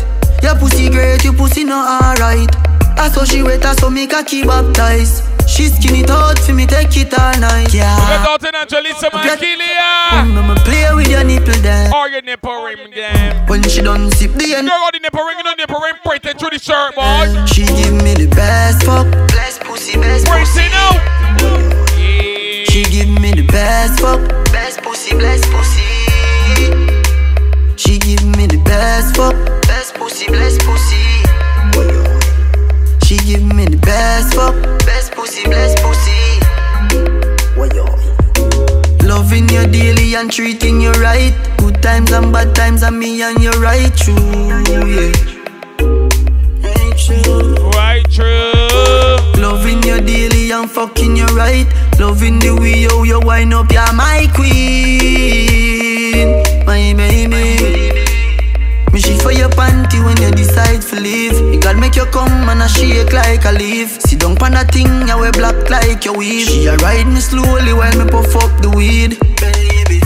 [0.43, 2.53] Your pussy great, your pussy not alright.
[2.97, 5.23] I saw she wet, I saw me cocky baptized.
[5.55, 7.73] She skinny out for me, take it all night.
[7.73, 7.95] Yeah.
[7.95, 10.27] We got Dalton Angelisa Mankilia.
[10.35, 11.93] Mama play with your nipple then.
[11.93, 13.47] Or your nipple ring then.
[13.47, 14.67] When she done sip the end.
[14.67, 17.45] Girl, got the nipple ring, you know nipple ring, break it through the shirt, boy.
[17.47, 19.07] She give me the best fuck.
[19.29, 20.67] Best pussy, best Break pussy.
[20.75, 20.91] now.
[22.67, 24.19] She give me the best fuck.
[24.51, 25.87] Best pussy, best pussy.
[27.77, 29.35] She give me the best fuck.
[29.63, 31.04] Best pussy, best pussy.
[33.05, 34.55] She give me the best fuck.
[34.79, 36.39] Best pussy, best pussy.
[39.05, 41.31] Loving you daily and treating you right.
[41.57, 44.15] Good times and bad times and me and you right true.
[44.65, 45.11] Yeah.
[46.65, 47.55] Right true.
[47.77, 48.51] Right true.
[49.39, 51.67] Loving you daily and fucking you right.
[51.99, 54.55] Loving the way you, you wind up, you're my queen.
[56.65, 57.54] My baby.
[59.25, 61.33] For your panty when you decide to leave.
[61.51, 63.99] You gotta make you come and I shake like a leaf.
[63.99, 66.45] Sit down pon that thing, you wear black like your weave.
[66.45, 69.17] She a ride me slowly while me puff up the weed.
[69.41, 69.97] Baby,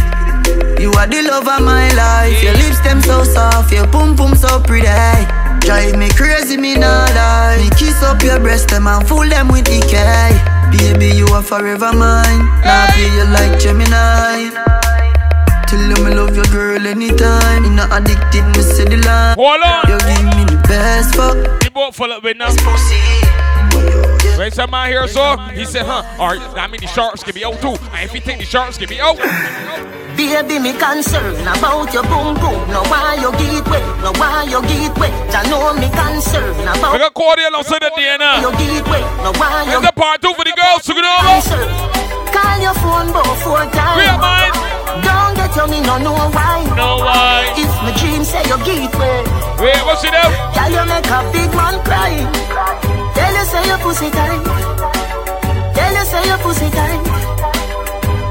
[0.79, 2.41] you are the love of my life.
[2.41, 4.87] Your lips them so soft, your pum pum so pretty.
[5.67, 7.59] Drive me crazy, me not lie.
[7.59, 10.31] Me kiss up your breast them and fool them with decay.
[10.71, 12.47] Baby, you are forever mine.
[12.63, 14.47] Now be you like Gemini.
[15.69, 17.63] Tell you me love your girl anytime.
[17.63, 19.37] You not addicted, me say the line.
[19.37, 19.85] Hold on.
[19.85, 21.37] You give me the best fuck.
[21.61, 22.49] The boat full of with now.
[24.33, 27.45] When some man here so, he said, huh, alright, that mean the sharks can be
[27.45, 27.77] out too.
[27.93, 29.21] And if you think the sharks can be out,
[30.17, 32.65] Baby, me concerned about your boom boom.
[32.73, 35.13] No why you get wet, no why you get wet.
[35.35, 38.41] I know me concerned about we got Cordial on Sunday day now.
[38.41, 41.61] you get wet, no why you It's a part two for the girls over.
[42.33, 44.01] Call your phone about four times.
[44.01, 44.78] Real mind.
[45.39, 46.59] Get on me, no know why.
[46.75, 47.47] No why.
[47.55, 49.25] If my dream say you get wet,
[49.63, 50.31] Wait, what's it up?
[50.55, 52.13] Girl, you make a big man cry.
[53.15, 54.43] Tell you say your pussy tight.
[55.75, 57.01] Tell you say your pussy tight.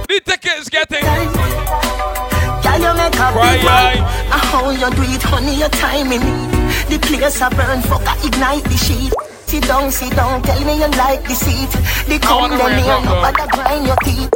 [0.08, 1.04] The ticket's getting.
[1.04, 3.96] Girl, you make a Cry, big man.
[4.30, 6.20] Ah, How you do it, honey, your timing.
[6.92, 9.12] The place a burn, fuck, I ignite the sheet.
[9.46, 11.70] Sit down, sit down, tell me you like the seat.
[12.08, 13.22] The come them here, up, no though.
[13.24, 14.30] bother grind your teeth.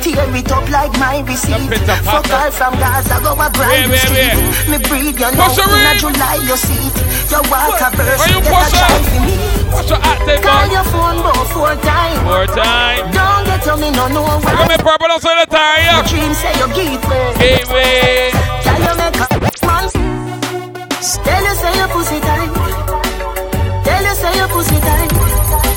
[0.00, 1.68] Tear it up like my receipt.
[2.08, 4.32] Fuck all from Gaza, go a bride wait, street.
[4.32, 4.68] wait.
[4.72, 5.98] Me breathe, you know, in a in.
[6.00, 6.94] July, your seat.
[7.30, 9.36] Your water burst, you get a try for me.
[9.70, 10.00] Your
[10.40, 12.22] Call your phone about four times.
[12.24, 13.12] More time.
[13.12, 14.68] Don't get on me, no, no, I got why.
[14.72, 15.10] me purple
[15.46, 16.08] time, Your yeah.
[16.08, 16.66] dream say you
[17.06, 17.38] wet.
[17.38, 18.30] Gateway.
[18.64, 19.26] Tell you make a
[19.66, 19.86] man.
[21.24, 22.50] Tell you say your pussy tight.
[23.84, 25.69] Tell you say your pussy tight.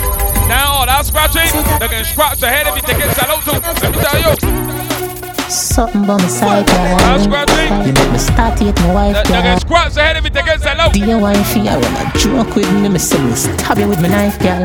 [1.04, 3.60] That scratching, they can scratch the head if you take it out too.
[3.60, 5.50] Let me tell you.
[5.52, 7.20] Something by my side, girl.
[7.20, 7.88] scratching.
[7.88, 9.60] You make me start to hit my wife, They, they can girl.
[9.60, 10.94] scratch the head if you take it out.
[10.94, 14.40] Dear wifey, I wanna joke with me, me say me stab you with my knife,
[14.40, 14.64] girl.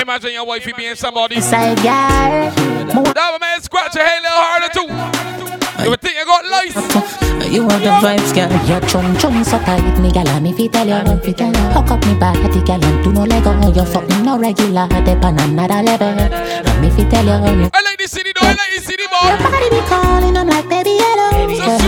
[0.00, 1.40] Imagine your wifey being somebody.
[1.42, 3.12] Side, girl.
[3.12, 5.84] That man scratch your head a little harder too.
[5.84, 7.23] You would think you got lice.
[7.50, 8.50] You have the vibes, girl.
[8.66, 10.28] Your chum chum so tight, me gal.
[10.40, 11.66] Me fi tell you, fi tell you.
[11.74, 13.52] Hook up me body, girl, and do no lego.
[13.72, 16.08] You fucking no regular, dep on another level.
[16.08, 17.70] And me fi tell you.
[17.72, 19.28] I like the city though, I like the city boy.
[19.28, 21.30] Your body be calling, I'm like, baby, hello.
[21.54, 21.78] So Girl,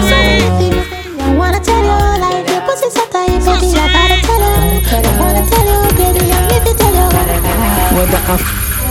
[0.60, 0.76] sweet.
[1.20, 3.74] I wanna tell you, like your pussy so tight, baby.
[3.74, 4.80] I gotta tell you.
[4.86, 7.08] I wanna tell you, baby, I'm me fi tell you.
[7.96, 8.42] What the fuck?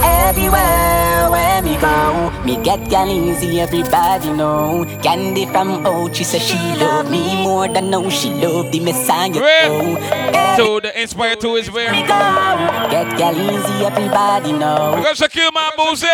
[0.04, 4.86] Everywhere where me go, me get gal easy, everybody know.
[5.01, 9.31] Candy from Ochi says she love me more than know she love the Messiah.
[9.34, 10.55] Oh.
[10.58, 11.91] So the inspire to is where.
[11.91, 14.93] Get gal easy, everybody know.
[14.97, 16.08] We got Shaquille my boozy.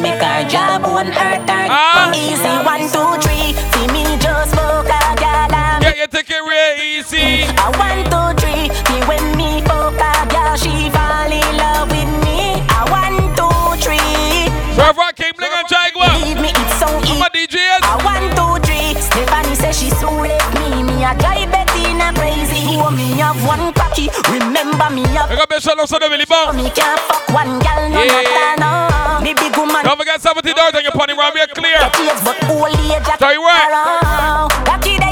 [0.00, 1.66] make our job one hurt her.
[1.70, 2.12] Ah.
[2.14, 7.44] Easy one two three, see me just fuck a gal Get your ticket real easy.
[7.56, 8.04] I one
[8.36, 8.39] two
[16.90, 17.20] Believe me, it's so easy.
[17.20, 17.82] My DJs.
[17.82, 18.94] I one, two, three.
[18.98, 20.82] Stephanie says she so left me.
[20.82, 22.60] Me a drive Bettina crazy.
[22.74, 24.08] You me have one cocky.
[24.30, 25.38] Remember me I have.
[25.38, 26.56] got best shot on the Billy Bong.
[26.56, 28.56] Me can't fuck one gal no Yeah.
[28.58, 29.20] no.
[29.24, 29.84] Me big woman.
[29.84, 31.78] Don't forget 70 dollars on your pony round here clear.
[31.94, 33.06] Kids, but old age.
[33.06, 33.68] I Tell you what.
[33.70, 35.09] around.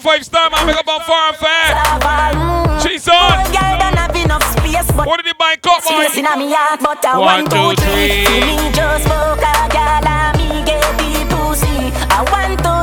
[0.00, 2.02] Five star man, make up on far and fast.
[2.34, 2.82] Mm.
[2.82, 3.14] She's on.
[3.44, 6.04] Old gal don't have enough space, but What did he buy cup boy?
[6.04, 6.80] space inna me heart.
[6.82, 8.24] But I One, two, three.
[8.24, 8.24] three.
[8.26, 9.68] See me just fuck a
[10.08, 11.92] and me get the pussy.
[12.10, 12.56] I three.
[12.56, 12.79] Me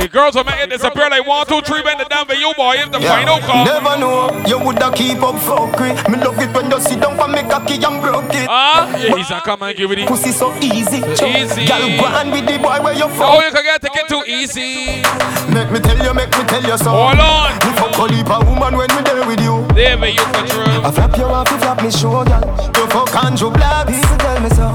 [0.00, 2.52] The when girls are making disappear like one, two, three, bend it down for you,
[2.56, 2.76] boy.
[2.80, 3.20] If the Yeah.
[3.20, 3.64] final call.
[3.68, 5.92] Never know you woulda keep up fuckery.
[6.08, 8.48] Me love it when you sit down for me cocky and broke it.
[8.48, 9.98] Ah, yeah, he's not come and give it.
[9.98, 10.06] in.
[10.08, 11.04] Pussy so easy.
[11.04, 11.66] Easy.
[11.68, 13.44] Girl, go on with the boy where you Oh, from.
[13.44, 15.04] you can get ticket too easy.
[15.52, 16.90] Make me tell you, make me tell you so.
[16.90, 17.52] Hold on.
[17.60, 19.66] Me fuck a leap a woman when me there with you.
[19.74, 20.86] David, you control.
[20.86, 22.72] I flap you off, you flap me show, girl.
[22.74, 23.86] You fuck Andrew Black.
[23.86, 24.66] People tell me so.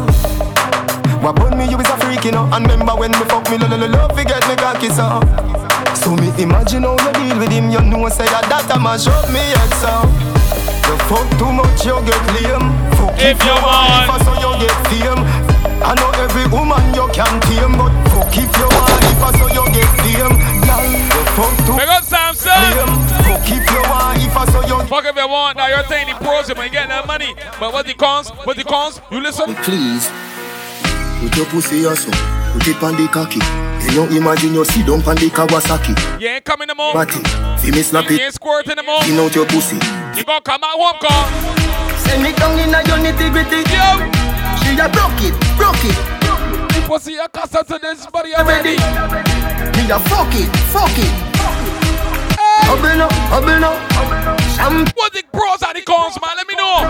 [1.26, 2.50] What put me, you is a freak, you know.
[2.52, 5.20] And remember when me fuck me, lo lo lo love, forget me cocky so.
[5.96, 9.08] So me imagine how you deal with him, you know say that that a mash
[9.08, 9.92] up me head so.
[10.86, 12.70] You fuck too much, you get lame.
[12.96, 14.22] Fuck If you want.
[14.24, 15.24] so you get fame.
[15.82, 19.46] I know every woman you can tame, but fuck if you want, if I so
[19.50, 20.36] you get fame.
[20.66, 22.88] Girl, you fuck too Big up Samson.
[23.26, 25.58] Fuck if you want, if I so you Fuck if you want.
[25.58, 27.36] Now you're saying the pros, you might get that money.
[27.60, 28.30] But what the cons?
[28.46, 29.02] What the cons?
[29.12, 29.56] You listen.
[29.66, 30.10] Please,
[31.22, 32.12] put your pussy also,
[32.54, 33.40] put it on the cocky.
[33.86, 35.94] You know, imagine you sit down on the Kawasaki.
[36.20, 36.94] You ain't coming no more.
[36.94, 37.22] Batty,
[37.62, 39.02] see me slap You ain't squirting no more.
[39.02, 39.78] clean out your pussy.
[40.18, 41.26] You gonna come out home, call.
[42.06, 43.62] Send me down in a your nitty gritty.
[43.70, 43.88] Yo.
[44.62, 45.98] She a broke it, broke it.
[46.88, 48.78] Pussy a accustomed to this body already.
[49.78, 51.12] Me a fuck it, fuck it.
[52.66, 53.72] Hubble no, hubble no.
[54.56, 56.38] Champ, What the pros and the cons, man?
[56.38, 56.90] Let me know.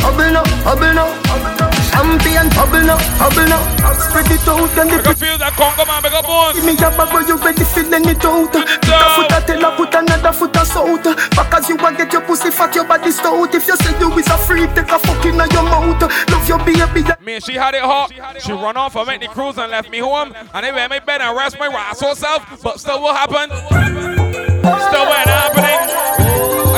[0.00, 1.67] hubble no, hubble no.
[1.98, 3.58] Champion, hubble no, hubble no.
[3.98, 5.98] Spread it out and I the can feel that conga, man.
[5.98, 6.54] Big up bones.
[6.54, 9.38] Give me a bag where you ready fi lend it out Put a foot a
[9.42, 11.02] tell her put another foot a south
[11.34, 14.14] Back as you a get your pussy fat your body stout If you say you
[14.14, 15.98] is a freak take a fuck inna your mouth
[16.30, 18.14] Love your baby Me, she had it hot.
[18.38, 20.32] She run off and went the cruise and left me home.
[20.54, 22.62] And they went my bed and rest my ass herself.
[22.62, 23.50] But still what happened?
[23.58, 25.82] Still what happening?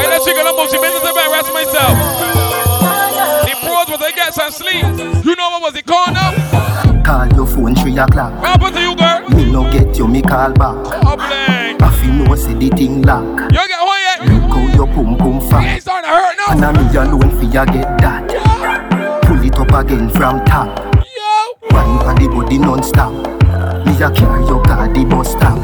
[0.01, 0.65] I let you go to.
[0.73, 2.40] She been to the bed rest myself.
[3.51, 4.85] The pros was they get some sleep.
[5.25, 7.03] You know what was it called now?
[7.03, 8.33] Call your phone three o'clock.
[8.39, 9.29] What happened to you, girl?
[9.31, 10.77] Me no get you, me call back.
[10.87, 11.83] Oh, Public.
[11.83, 13.25] I feel no say the thing lock.
[13.51, 14.21] You get home yet?
[14.31, 15.75] Look how your pum pum fat.
[15.75, 16.53] It's starting to hurt now.
[16.53, 19.23] And I me alone for ya get that.
[19.25, 20.69] Pull it up again from top.
[21.73, 23.13] Wine on the body non-stop.
[23.85, 25.59] Me a carry your car the bus stop.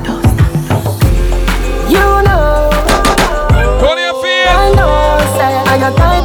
[1.86, 2.66] You know
[3.78, 4.50] Tony and Feel.
[4.50, 6.15] I know say I got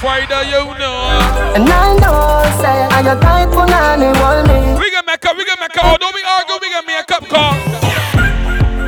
[0.00, 1.54] Friday, you know.
[1.54, 5.36] And I know say I got time for nanny want me We can make up,
[5.36, 6.00] we can make up.
[6.00, 7.52] Don't we argue, we can make up call.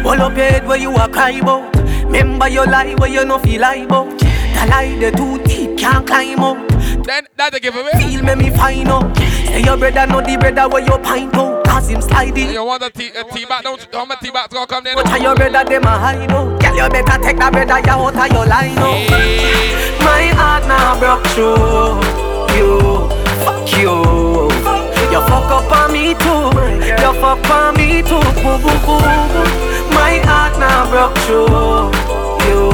[0.03, 1.77] Hold up your head where you a cry about.
[2.05, 4.19] Remember your lie where you no feel lie about.
[4.19, 6.57] The lie the too deep can't climb up.
[7.05, 7.91] Then that a giveaway.
[7.99, 9.05] Feel me me find out.
[9.05, 9.15] Oh.
[9.47, 11.65] Say your brother know the brother where you pint out.
[11.65, 12.51] Cause him sliding.
[12.51, 13.65] You want the tea, a tea back?
[13.65, 14.95] Don't how many tea backs gonna come then?
[14.95, 16.61] But your brother them a hide out.
[16.61, 19.03] Girl you better take that brother you out of your line out.
[20.01, 21.99] My heart now broke through
[22.57, 23.11] you.
[23.45, 24.51] Fuck you.
[25.11, 26.55] You fuck up on me too.
[26.87, 28.23] You fuck on me too.
[28.41, 29.03] Boo boo boo.
[29.93, 31.91] My heart now broke through
[32.47, 32.71] you.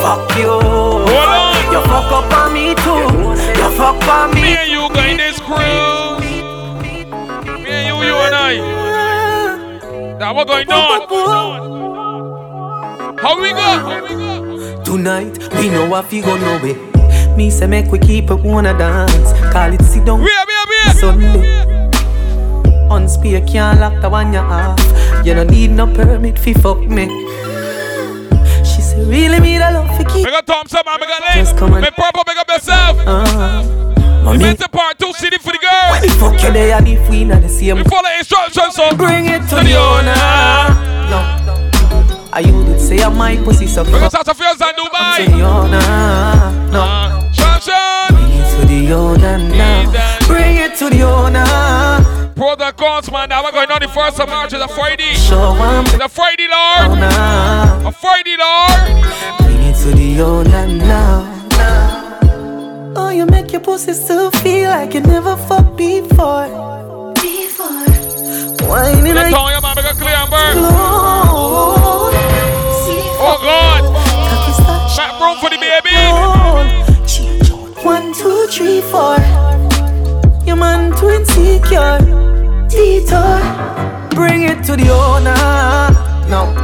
[0.00, 0.56] Fuck you.
[1.72, 3.07] You fuck up on me too.
[3.78, 4.42] You fuck on me.
[4.42, 5.60] Me and you got in this cruise.
[7.62, 8.58] Me and you, you and I.
[10.18, 11.06] That what going on?
[13.18, 14.82] How we go?
[14.82, 17.36] Tonight, we know what we gon' know it.
[17.36, 19.32] Me say make we keep it wanna dance.
[19.52, 20.26] Call it sit down.
[20.94, 21.88] Sunday.
[22.90, 24.76] Unspear can't lock the one you have.
[25.24, 27.06] You don't need no permit fi fuck me.
[29.08, 30.24] Really me the love fi keep.
[30.24, 31.00] Big up Thompson, man.
[31.00, 31.80] Big up Just come on.
[31.80, 32.98] Make purple, big up yourself.
[33.06, 33.64] Uh,
[34.22, 36.00] mommy, meant to part two city for the girls.
[36.02, 37.76] the fuck you there and if we not the same.
[37.76, 40.14] We follow instructions, so Bring it to the owner.
[41.08, 41.18] No.
[42.30, 44.82] I you did say I my pussy so Big up fuck South Affairs and to
[44.82, 45.26] Dubai.
[45.26, 46.70] the owner.
[46.70, 47.30] No.
[47.32, 47.74] Junction.
[48.12, 50.26] Bring it to the owner now.
[50.26, 51.97] Bring it to the owner.
[52.38, 52.72] Pro the
[53.10, 53.30] man.
[53.30, 54.52] Now we're going on the first of March.
[54.52, 55.12] It's a Friday.
[55.14, 56.92] Show 'em It's a Friday, Lord.
[56.92, 57.88] owner.
[57.88, 58.78] A Friday, Lord.
[59.42, 61.26] Bring it to the old owner now.
[62.94, 66.46] Oh, you make your pussy still feel like you never fucked before.
[67.20, 67.90] Before.
[68.70, 69.74] Whining Let's like call you, man.
[69.74, 70.62] Big up clear and burn.
[70.62, 72.14] Lord.
[73.20, 73.82] Oh, God.
[74.96, 75.98] Back room for the baby.
[77.82, 79.16] One, two, three, four.
[80.46, 82.27] Your man too insecure.
[82.78, 83.42] Detour.
[84.14, 85.34] Bring it to the owner.
[86.30, 86.54] No.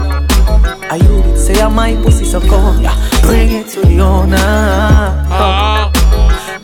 [0.88, 2.80] I you did say I my pussy so cold.
[2.80, 2.94] Yeah.
[3.22, 4.36] Bring it to the owner.
[4.38, 5.90] Ah.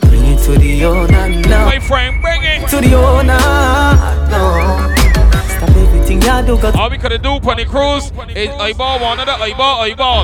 [0.07, 1.65] Bring it to the owner now.
[1.65, 2.69] My friend, bring it.
[2.69, 3.43] To the owner.
[4.31, 4.41] No.
[5.51, 6.61] Stop everything you do.
[6.61, 10.23] Got All we could do on the cruise is eyeball one another, eyeball, eyeball.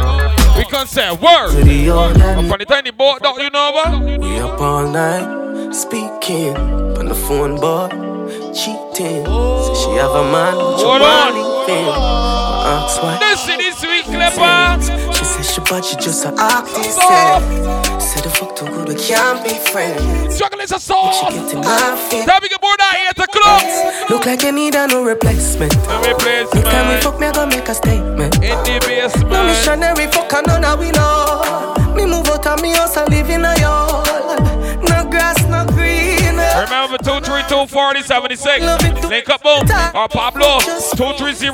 [0.57, 1.51] We can say word.
[1.51, 2.47] to the owner.
[2.47, 4.21] From the time the boat down, you know what?
[4.21, 8.07] We up all night, speaking on the phone, boy,
[8.53, 9.25] cheating.
[9.25, 11.03] Say she have a man, but you want.
[11.03, 12.07] I
[12.67, 13.19] Ask why.
[13.31, 15.13] Is this week, Clipper.
[15.13, 16.99] She said she bad, she just a artist.
[18.03, 20.35] Say the fuck too good, we can't be friends.
[20.35, 21.11] Struggle is a soul.
[21.11, 22.25] She getting my feet.
[22.25, 24.09] Tell me board out here the club.
[24.09, 25.75] Look like you need a no replacement.
[25.87, 26.53] No replacement.
[26.55, 28.35] Next time we fuck, me I gonna make a statement.
[28.35, 29.29] In the basement.
[29.29, 31.93] No missionary fuck, I know now we know.
[31.95, 34.46] Me move out of me house and live in a yard.
[36.58, 38.66] Remember 232 40 76.
[39.05, 39.62] Link up boom.
[39.93, 40.58] Or Pablo
[40.97, 41.45] 230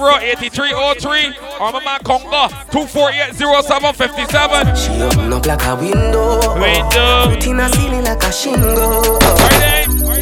[0.47, 1.59] 8303.
[1.59, 4.75] Or my man Conga 248 0757.
[4.79, 6.39] She open up like a window.
[6.55, 7.35] Window.
[7.35, 9.19] Put in a ceiling like a shingle.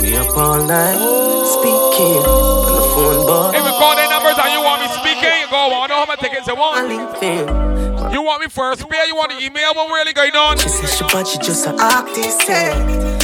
[0.02, 0.98] We up all night
[1.46, 5.30] speaking on the phone, but If you call their numbers and you want me speaking,
[5.30, 5.86] you go on.
[5.86, 6.90] I know how many tickets you want.
[8.12, 9.06] You want me first pay?
[9.08, 9.74] You want the email?
[9.76, 10.58] What really going on?
[10.58, 13.21] She said she bad, she just an artist.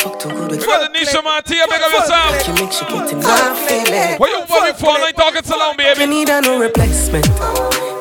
[0.00, 0.52] The fuck too good.
[0.56, 2.48] You got the Nisha Martia, big up yourself.
[2.48, 4.16] You make she get in my feeling.
[4.16, 4.96] What you me for?
[4.96, 6.06] I ain't talking so long, baby.
[6.06, 7.28] Me need a no replacement.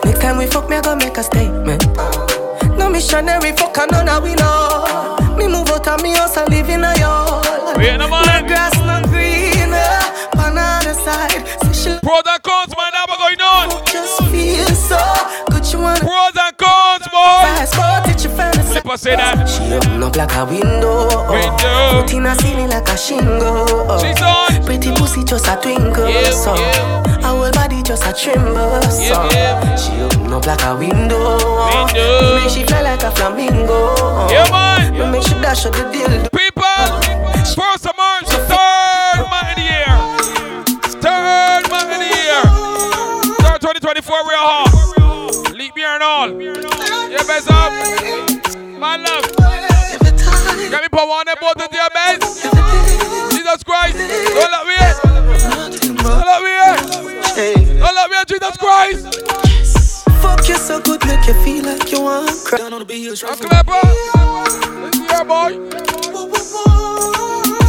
[0.06, 1.84] Next time we fuck, me I gonna make a statement.
[2.80, 5.36] No missionary fuck, I know now we know.
[5.36, 7.76] Me move out of me house and live in a yard.
[7.76, 8.24] Wait, no man.
[8.24, 9.68] No grass, no green.
[9.76, 13.76] Uh, on the other side, say she Pros and cons, man, how going on?
[13.92, 14.96] just feel so.
[15.49, 15.49] You
[15.82, 17.42] wanna Pros and cons, boy.
[17.44, 18.72] fast forward, teach your fantasy.
[18.72, 19.48] Flipper say that.
[19.48, 21.08] She open up like a window.
[21.32, 22.02] Window.
[22.02, 24.00] Put in a ceiling like a shingle.
[24.00, 24.64] She's on.
[24.66, 26.10] Pretty pussy just a twinkle.
[26.10, 27.22] Yeah, so yeah.
[27.22, 28.82] whole body just a tremble.
[28.84, 29.76] So yeah.
[29.76, 31.38] she open up like a window.
[31.38, 32.36] Window.
[32.40, 33.96] Make she fly like a flamingo.
[34.30, 34.94] Yeah, man.
[34.94, 36.10] Me make she dash out the deal.
[36.30, 36.64] People,
[37.56, 37.99] first of March,
[46.20, 46.42] all.
[47.10, 47.72] Yeah, best up.
[48.78, 49.26] My love.
[50.72, 52.42] Got me put one both of your beds.
[53.32, 53.98] Jesus Christ.
[54.36, 54.96] Don't let me in.
[55.96, 57.80] Don't let me in.
[57.80, 59.02] Don't let me in, Jesus Christ.
[60.22, 62.60] Fuck you so good, make you feel like you want to cry.
[62.60, 63.82] Uncle Pepper.
[64.82, 65.52] Listen here, boy.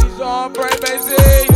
[0.03, 1.50] He's on pray, baby.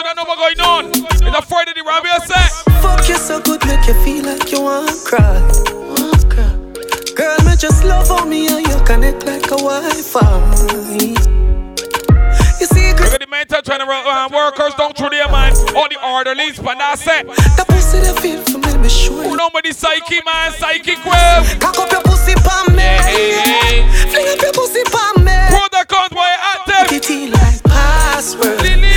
[0.00, 1.28] First of March, you don't know what's going on.
[1.28, 2.50] It's a Friday, the Rabia set.
[2.80, 5.40] Fuck you so good, make you feel like you want cry.
[5.92, 6.48] Want cry.
[7.14, 10.24] Girl, me just love how me and you connect like a Wi-Fi.
[12.60, 15.52] You see, Look at the mental trying to run uh, workers down through there, man.
[15.76, 17.26] All the orderlies, but that's it.
[17.60, 19.22] the pussy that feel for me, me sure.
[19.22, 20.52] Who nobody psyche, man?
[20.52, 21.44] Psychic web.
[21.60, 22.88] Cock up your pussy pa me.
[23.04, 24.08] Hey, hey.
[24.08, 25.36] Fling up your pussy pa me.
[25.52, 26.88] Pros and cons, boy, active.
[26.88, 28.62] Kitty like password.
[28.62, 28.89] Lily.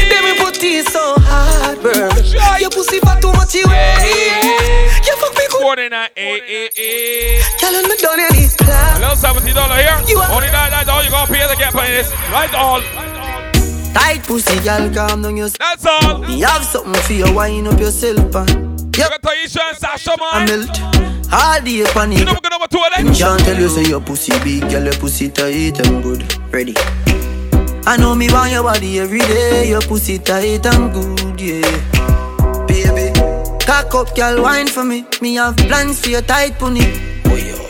[2.63, 3.67] Your pussy fat too much, you.
[3.67, 5.91] You fuck me good.
[5.91, 7.43] That, eh, eh, eh.
[7.59, 8.99] Girl, me done you need clap.
[9.01, 9.99] Little seventy dollar here.
[10.07, 12.09] You are- Only that, that's all you gonna pay to get playing this.
[12.31, 12.79] Right all.
[13.93, 16.19] Tight pussy, girl, calm down your That's all.
[16.19, 20.45] Me have something for you, wind up yourself, and Yep, at Taisha and Sasha, I
[20.45, 20.59] man.
[20.59, 21.33] melt.
[21.33, 23.13] All day upon You know we're gonna two of them.
[23.13, 26.23] Can't tell you say your pussy big, girl, your pussy tight and good.
[26.53, 26.73] Ready.
[27.85, 29.67] I know me want your body every day.
[29.67, 32.12] Your pussy tight and good, yeah.
[33.65, 35.05] Cock up, girl, wine for me.
[35.21, 36.81] Me have plans for your tight pony.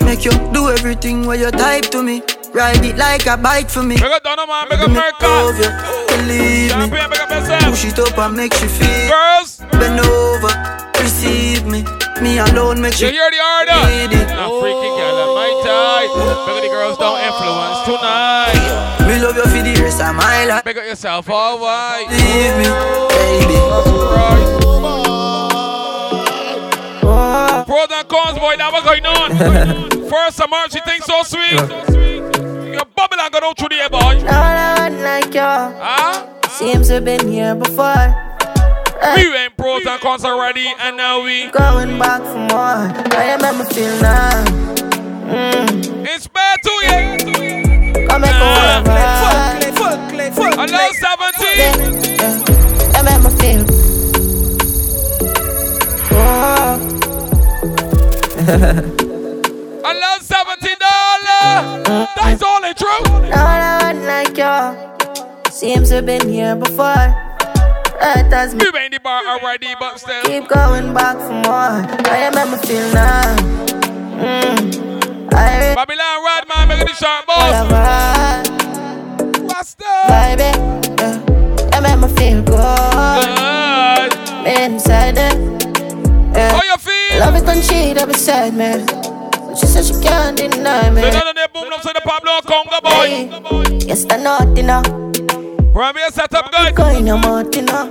[0.03, 2.21] Make you do everything where you type to me.
[2.53, 3.95] Ride it like a bike for me.
[3.95, 4.71] Make up Donna, man.
[4.71, 5.25] Up Me America.
[5.57, 5.69] you,
[6.09, 6.89] believe me.
[6.89, 7.63] Champion, big up yourself.
[7.63, 9.09] Push it up and make you feel.
[9.09, 10.53] Girls, Bend over,
[11.01, 11.83] receive me.
[12.21, 13.79] Me alone make you you hear the order?
[13.89, 14.27] need it.
[14.29, 16.11] Now freaky girl, I'm my type.
[16.13, 19.07] Up the girls, don't influence tonight.
[19.07, 20.63] Me love you for the rest of my life.
[20.63, 22.07] Big up yourself, all white.
[22.09, 22.67] Leave me,
[24.57, 24.62] baby.
[27.65, 30.09] Pros and cons, boy, that was going on.
[30.09, 31.53] First of March, you think so sweet?
[32.73, 33.99] You're bubbling and go down through the air, boy.
[33.99, 36.29] I want like you Huh?
[36.49, 38.15] seems to have been here before.
[39.15, 43.17] We went pros and cons already, and now we Going back for more.
[43.19, 44.45] I remember feel now.
[45.33, 46.05] Mm.
[46.07, 48.07] it's bad to you.
[48.07, 48.79] Come make Nah.
[48.79, 49.63] a vibe.
[50.55, 51.57] Hello, 17.
[51.57, 52.43] Yeah.
[52.95, 53.65] I remember feel.
[56.15, 56.92] Oh.
[58.45, 62.07] Hello, seventy dollar.
[62.17, 63.31] That's all it true.
[63.31, 67.07] I want like you seems to been here before.
[68.01, 70.21] Hurt as me We went the bar already, but still.
[70.23, 71.87] keep going back for more.
[72.11, 73.35] I remember feel now.
[74.19, 75.33] Mm.
[75.33, 77.25] I Babylon Rod, man, making the sharp
[79.45, 80.39] What's the vibe.
[80.99, 81.69] Yeah.
[81.71, 83.23] I remember feel good
[84.03, 84.13] good?
[84.45, 85.62] inside it.
[87.23, 88.83] Love it when she there beside me.
[89.55, 91.01] She said she can't deny me.
[91.01, 93.79] Say none of them boom love to the Pablo Conga boy.
[93.87, 94.83] Yes, I know you know.
[95.71, 96.73] From here, set up, guys.
[96.73, 97.87] Go in your mouth, you know.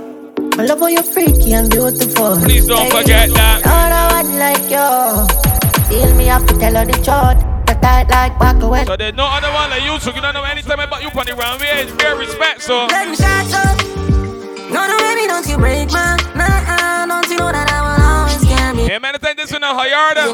[0.59, 2.37] I love how you're freaky and beautiful.
[2.41, 3.65] Please don't hey, forget that.
[3.65, 5.25] Not one like you.
[5.89, 7.49] Feel me up to tell her the truth.
[7.83, 8.85] Tight like back away.
[8.85, 11.25] So there's no other one like you, so you don't know anytime about you on
[11.25, 11.59] the round.
[11.59, 11.67] We
[11.97, 12.85] very respect, so.
[12.85, 13.75] Let me shut up.
[14.71, 17.82] No, no, baby, don't you break my, nah, don't you know that I
[18.99, 18.99] will always care.
[18.99, 20.33] Hey, man, I think this is a Hayarda.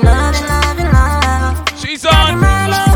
[1.78, 2.88] She's on.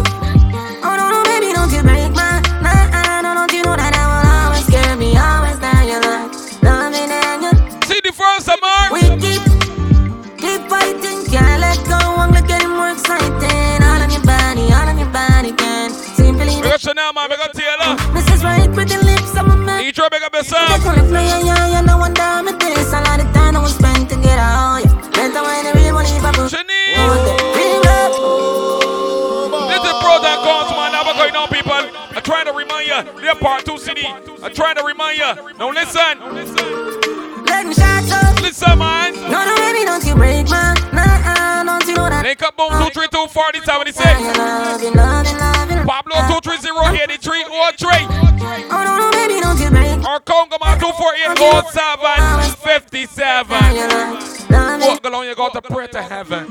[51.61, 54.79] 248 57 57.
[54.87, 56.42] Walk along, you got to pray to heaven.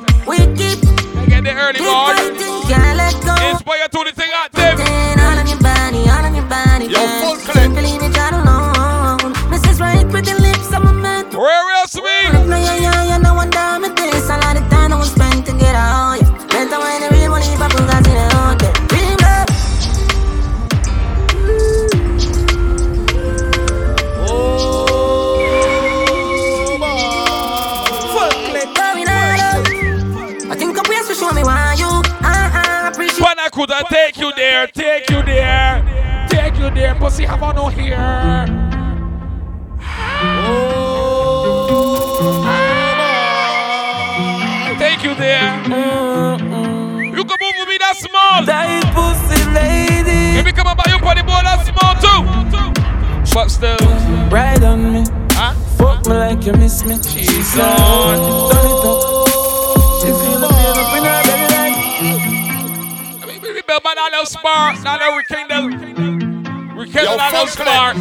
[67.13, 67.97] Rekindle that little spark.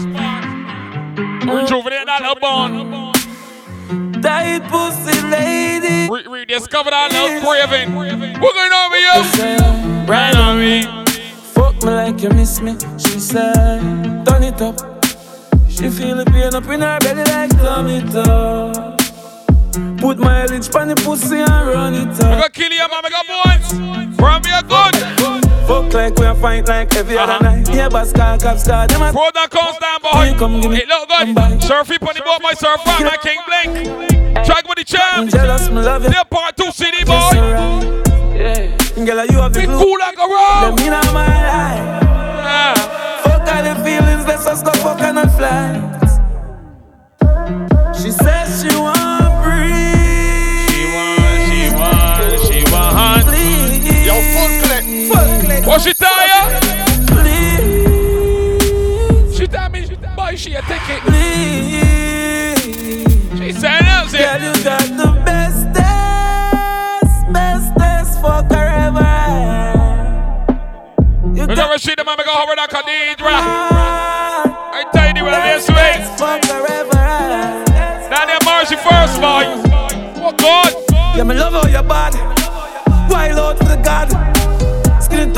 [1.61, 3.13] Rejuvenate that little bond.
[4.23, 6.09] Tight pussy lady.
[6.09, 7.95] Re- rediscover that little craving.
[7.95, 10.07] We're going over you.
[10.07, 10.83] Ride on me.
[11.53, 12.77] Fuck me like you miss me.
[12.97, 13.81] She said,
[14.25, 14.77] turn it up.
[15.69, 18.97] She feel the pain up in her belly like turn it up.
[19.99, 22.37] Put my lips on the pussy and run it up.
[22.37, 23.05] I got kill you, man.
[23.05, 24.17] I got boys.
[24.17, 25.50] From me a good.
[25.71, 27.31] Fuck like we a fight like every uh-huh.
[27.31, 27.73] other night.
[27.73, 30.37] Yeah, but scar cap star them a Pro that comes down boy.
[30.37, 31.63] Come give me It look good.
[31.63, 33.87] Surfy on the boat, my surf from my king blink.
[34.45, 35.31] Track with the champ.
[35.31, 36.09] Jealous, me love you.
[36.09, 37.31] They're part two city boy.
[38.35, 39.05] Yeah.
[39.05, 39.79] Girl, you have the glue.
[39.79, 40.75] cool like a rock.
[40.75, 42.03] Me know my life.
[42.03, 42.73] Yeah.
[43.23, 45.79] Fuck all the feelings, let's just go fuck and not fly.
[47.93, 49.00] She says she want
[55.83, 55.93] Full clip.
[55.93, 56.41] What she tell ya?
[58.11, 59.37] Please.
[59.37, 59.79] She tell me,
[60.15, 61.01] boy, she a take it.
[61.01, 62.61] Please.
[63.39, 64.41] She said that's Girl, it.
[64.43, 65.73] you got the bestest,
[67.33, 69.09] bestest for forever.
[71.35, 73.33] You never see the man go over that cathedral.
[73.33, 76.05] I tell you I this way.
[76.17, 77.05] for forever.
[78.09, 79.45] Down there, Marcy first, boy.
[80.21, 80.73] Oh God.
[81.17, 82.19] Yeah, me love how your body.
[83.09, 84.09] Wild out for the God.
[85.01, 85.33] Skin it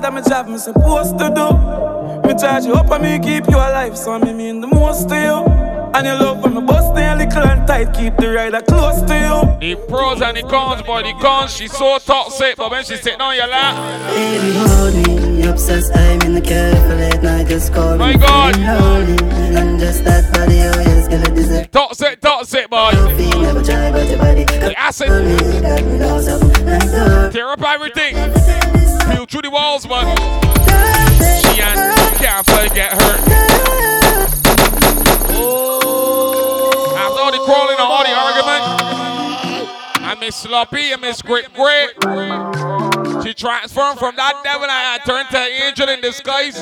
[0.00, 2.28] hard, I'm a job me supposed to do.
[2.28, 5.14] Me charge you up and me keep you alive, so me mean the most to
[5.14, 5.52] you.
[5.94, 9.14] And your love when me bust a little and tight, keep the rider close to
[9.14, 9.74] you.
[9.74, 11.02] The pros and the cons, boy.
[11.02, 13.74] The cons, she's so toxic, but when she sitting on your lap,
[14.10, 15.96] Baby, hold me, obsessed.
[15.96, 18.18] I'm in the car for late night, just call My me.
[18.18, 18.54] God.
[18.54, 21.70] feeling lonely, and just that body, oh yes, gonna deserve.
[21.70, 22.90] toxic, toxic, boy.
[23.16, 27.30] Feel never try, but your body The acid, me lost up and so.
[27.32, 28.14] tear up everything.
[29.58, 30.16] Walls, man.
[31.18, 31.78] She and
[32.22, 33.14] can't forget her.
[36.96, 38.62] After all the crawling and all the argument,
[40.00, 41.90] I miss Sloppy, I miss Great Great.
[43.24, 46.58] She transformed from that devil I turned to an angel in disguise.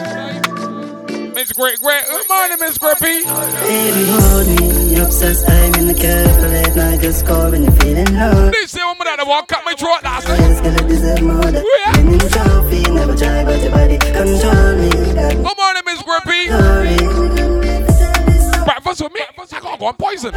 [1.37, 2.03] Miss Great Great.
[2.09, 3.20] Good morning, Miss Grippy.
[3.20, 4.97] Baby, hold me.
[4.99, 7.03] Obsessed, I'm in the cafe late night.
[7.03, 8.51] Just call when feeling low.
[8.51, 10.41] Please say one that walk up my throat last night.
[10.41, 12.91] It's gonna deserve more than oh, winning the trophy.
[12.91, 14.89] Never try, but your body control me.
[14.89, 16.49] Good morning, Miss Grippy.
[18.64, 19.20] Breakfast with me.
[19.20, 20.32] I gotta go on poison.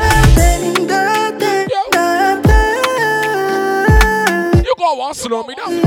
[4.80, 5.82] Want to slow me down.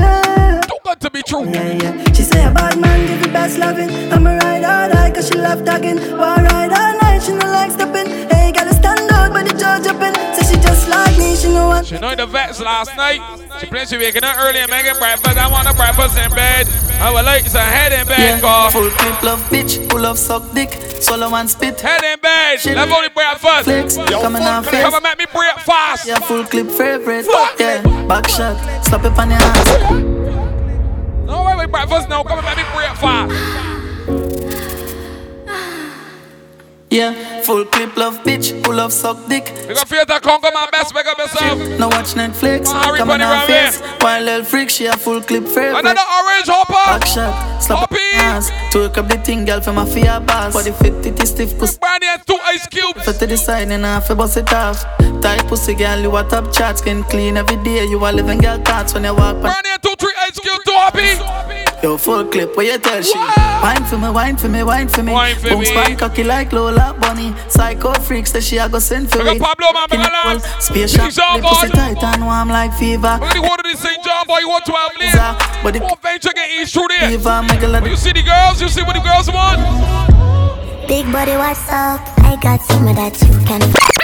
[0.67, 1.45] Don't got to be true.
[1.45, 2.13] Yeah, yeah.
[2.13, 3.89] She say a bad man give you best loving.
[4.11, 5.97] I'ma ride all night cause she love talking.
[5.97, 7.21] Why ride all night?
[7.23, 7.71] She no like.
[8.31, 8.72] Hey, gotta
[9.23, 10.13] stand but the judge up in.
[10.35, 11.85] Say she just like me, she know what.
[11.85, 13.21] She know the vets last night.
[13.59, 15.37] She planned to waking up early and making breakfast.
[15.37, 16.67] I want a breakfast in bed.
[16.99, 18.71] I would like some head in bed, yeah.
[18.71, 20.71] Fullklipp love bitch, full of suck dick,
[21.01, 21.79] swallow and spit.
[21.79, 22.59] Head in bed.
[22.59, 22.75] Shit.
[22.75, 23.65] Let's only breakfast.
[23.65, 24.83] Flex, Yo, coming on face.
[24.83, 26.07] Come and make me break fast.
[26.07, 27.25] Yeah, Fullklipp favorite.
[27.25, 27.59] Fuck.
[27.59, 31.27] Yeah, back shot, slap it on your hands.
[31.27, 32.23] No, wait, wait, breakfast now.
[32.23, 33.72] Come and make me break
[36.93, 39.51] Yeah, Fullklipp love bitch, full of suck dick.
[39.67, 41.57] We got theater Congo, my best, make up yourself.
[41.79, 43.81] No watch Netflix, come on her face.
[43.99, 45.79] While little freak, she a Fullklipp favorite.
[45.79, 46.73] Another orange hopper.
[46.73, 48.51] Back shot, slap up hands.
[48.71, 50.53] Twerk up the thing, girl, for my fear boss.
[50.53, 51.79] Body fit, it is stiff, pussy.
[51.79, 53.03] Brandy and two ice cubes.
[53.03, 54.85] Fit to the side and half, a bust it off.
[55.19, 56.77] Tight pussy, girl, you a top chat.
[56.77, 59.41] Skin clean every day, you a living girl thoughts when you walk.
[59.41, 59.92] Brandy and two,
[60.31, 61.63] three ice cubes, two happy.
[61.83, 63.17] Yo, Fullklipp, what you tell she?
[63.17, 65.11] Wine for me, wine for me, wine for me.
[65.11, 65.65] Wine for Boom me.
[65.65, 67.33] span cocky like Lola Bunny.
[67.49, 69.41] Psycho freaks that she a go send for it.
[69.41, 71.11] Pablo, man, In the whole space shop,
[71.41, 73.17] the pussy tight and warm like fever.
[73.19, 74.01] Look at the water in St.
[74.03, 75.61] John, boy, you want to have live.
[75.63, 77.09] But the Won't venture get east through there.
[77.09, 77.85] fever, lot.
[77.85, 79.59] You see the girls, you see what the girls want.
[80.87, 81.99] Big body, what's up?
[82.23, 84.02] I got some of that you can.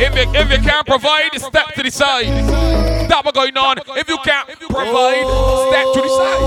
[0.00, 2.26] If you, if you can't provide, step to the side.
[3.08, 3.78] That what going on.
[3.96, 5.26] If you can't provide,
[5.68, 6.38] step to the side.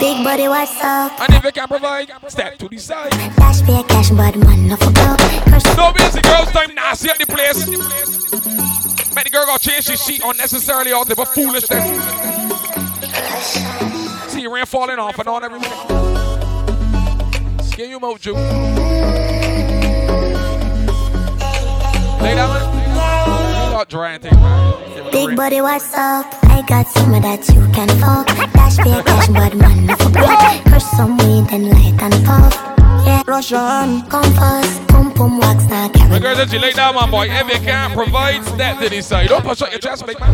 [0.00, 1.20] Big body, what's up?
[1.20, 3.12] And if you can't provide, step to the side.
[3.36, 5.20] Dash pay cash, but man, no fuck up.
[5.76, 7.68] No busy girls time nasty at the place.
[9.14, 11.84] Make the girl go change his sheet unnecessarily out there, but foolishness.
[14.32, 15.70] See your rain falling off and on everything.
[17.62, 19.81] Skin you mojo.
[22.22, 23.72] Lay down, man.
[23.72, 24.38] Not dry and thing.
[25.10, 26.26] Big body, what's up?
[26.44, 28.26] I got some of that you can fuck.
[28.52, 30.64] Dash pay cash, but man, no fuck up.
[30.64, 32.54] Crush some weed and light and puff.
[33.04, 34.02] Yeah, Russian.
[34.08, 36.10] Come fast, pum pum wax, now carry.
[36.10, 37.26] The girls that you lay down, my boy.
[37.28, 39.28] If you can't provide, step to the side.
[39.28, 40.32] Don't push out your chest, big man.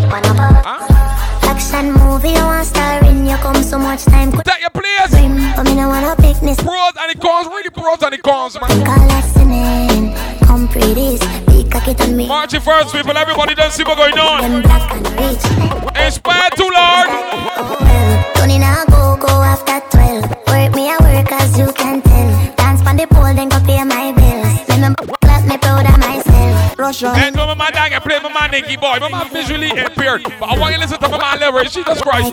[0.64, 1.37] Huh?
[1.58, 4.30] Action movie, you want star in, you come so much time.
[4.30, 5.10] That your place.
[5.56, 6.56] But me no wanna pick this.
[6.62, 8.70] Pros and the cons, really pros and the cons, man.
[9.10, 10.14] Listening.
[10.46, 11.18] Come pretty,
[11.50, 12.28] big cocky me.
[12.28, 13.10] Marching first, people.
[13.18, 14.40] Everybody don't see what's going on.
[14.42, 15.42] Them black and rich.
[15.98, 17.06] Inspired too, Lord.
[17.10, 20.30] Oh, Tony now go, go after 12.
[20.30, 22.54] Work me, I work as you can tell.
[22.54, 24.14] Dance on the pole, then go pay my
[26.78, 28.98] And go, my man, can play my man, Nicky boy.
[29.00, 30.22] My man visually impaired.
[30.38, 31.72] But I want you to listen to my man, leverage.
[31.74, 32.32] Jesus Christ.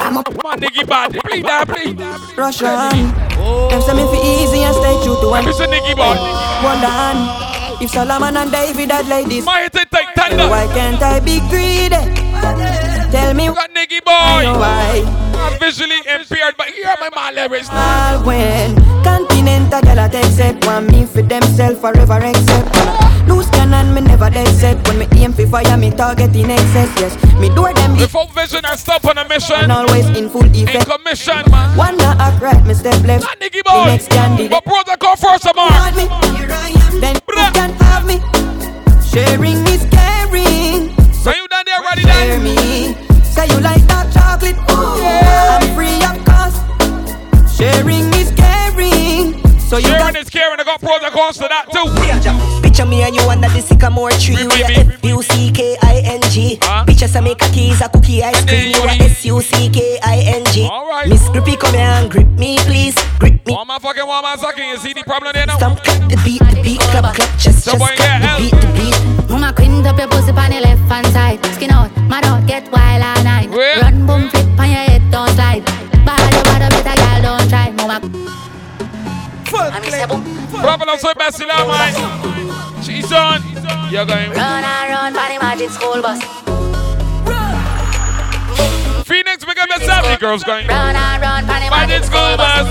[0.00, 1.12] I'm a man, Nicky bad.
[1.22, 1.94] Please, that, please.
[2.36, 3.14] Russian.
[3.70, 5.44] Them say me fi easy and stay true to one.
[5.44, 5.70] Mr.
[5.70, 6.18] Nicky boy.
[6.66, 7.80] Wonder on.
[7.80, 10.16] If Solomon and David had this, my hit take.
[10.16, 11.94] Why can't I be greedy?
[13.12, 14.50] Tell me got Nicky boy.
[14.58, 15.04] Why?
[15.36, 17.66] I'm visually impaired, but here are my man leverage.
[17.70, 18.74] All when
[19.04, 23.15] continental girl I take set one me for themself forever except one.
[23.96, 26.90] Me never dead set when me aim for fire me target in excess.
[27.00, 27.96] Yes, me do them.
[27.96, 29.56] Before vision I stop on a mission.
[29.56, 30.76] And always in full effect.
[30.76, 31.76] In commission, man.
[31.76, 33.24] One not act right, me step left.
[33.24, 33.48] Not boy.
[33.64, 34.50] The next candidate.
[34.50, 35.70] But brother go first, Amar.
[35.96, 36.06] Me,
[37.00, 38.20] then you can have me.
[39.08, 40.92] Sharing is caring.
[41.12, 42.94] So you done there, ready Share me.
[43.24, 44.56] Say you like that chocolate.
[44.70, 45.56] Ooh, yeah.
[45.56, 47.56] I'm free of cost.
[47.56, 48.15] Sharing.
[49.76, 50.58] So you Sharing is caring.
[50.58, 51.84] I got pros and cons to that too.
[52.64, 54.40] Picture me and you under the sycamore tree.
[54.40, 56.60] We are F-U-C-K-I-N-G.
[56.86, 58.72] Picture some make a keys, a cookie ice cream.
[58.72, 60.64] We are S-U-C-K-I-N-G.
[60.64, 61.10] Alright.
[61.10, 62.96] Miss Grippy, come here and grip me, please.
[63.20, 63.52] Grip me.
[63.52, 64.64] One man fucking one man sucking.
[64.64, 65.58] You see the problem there now?
[65.58, 69.28] Stomp, clap the beat, the beat, clap, clap, just, just clap the beat, the beat.
[69.28, 71.44] Mama quint up your pussy on the left hand side.
[71.52, 73.50] Skin out, mad out, get wild all night.
[73.52, 75.60] Run, boom, flip on your head, don't slide.
[76.08, 77.70] Bad, you bad, better girl, don't try.
[77.76, 78.25] Mama.
[79.56, 82.82] Problem on so best in man.
[82.82, 83.42] She's on.
[83.90, 84.30] You're going.
[84.30, 86.20] Run and run, body magic school bus.
[89.06, 90.06] Phoenix, make up yourself.
[90.06, 90.66] The girls going.
[90.66, 92.66] Run and run, body magic school bus.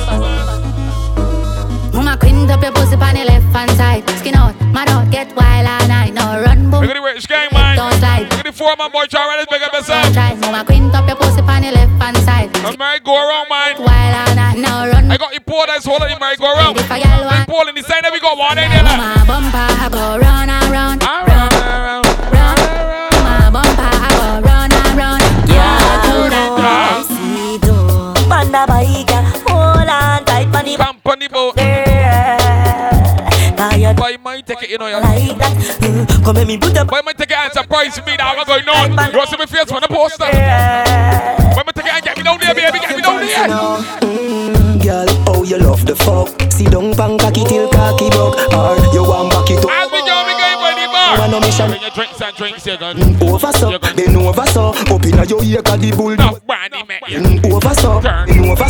[1.94, 4.10] Mama quint up your pussy on the left hand side.
[4.20, 6.14] Skin out, mad out, get wild all night.
[6.14, 6.82] Now run, boom.
[6.82, 7.78] Look at the rich gang, man.
[7.78, 8.24] Don't slide.
[8.24, 10.14] Look at the four man boy try to make up Don't yourself.
[10.14, 10.36] try.
[10.36, 12.56] Mama quint up your pussy on the left hand side.
[12.66, 13.76] I'm married, go around, man.
[13.80, 14.58] Wild all night.
[14.60, 14.95] Now run,
[15.36, 16.78] I got import that's all of the merry-go-round.
[16.78, 18.84] Import in the side, we got one in there.
[18.84, 21.04] My bumper, I go round and round.
[21.04, 22.60] Round, round, round.
[23.24, 25.22] My bumper, I go round and round.
[25.50, 26.56] Yeah, do that.
[28.30, 31.56] Panda baiga, hold on tight on the Company boat.
[33.56, 33.96] Tired.
[33.96, 34.88] Boy, might take it, you know.
[34.88, 35.00] Yeah.
[35.00, 35.54] Like that.
[35.80, 36.88] Mm, come let me put up.
[36.88, 38.36] Boy, might take it and surprise me now.
[38.36, 38.92] What's going on?
[38.92, 40.26] You want to see me face on the poster?
[40.26, 40.32] Boy,
[45.96, 46.52] the fuck.
[46.52, 49.72] See down pan cocky till cocky broke, or you want back it up.
[49.72, 51.18] As we go, we going for the bar.
[51.18, 51.68] Man, no mission.
[51.70, 52.96] Bring your drinks and drinks, you gun.
[53.24, 56.16] Over so, then over so, up inna your ear 'cause the bull.
[56.16, 57.00] No, brandy, man.
[57.08, 58.64] Mm, Over so, then over.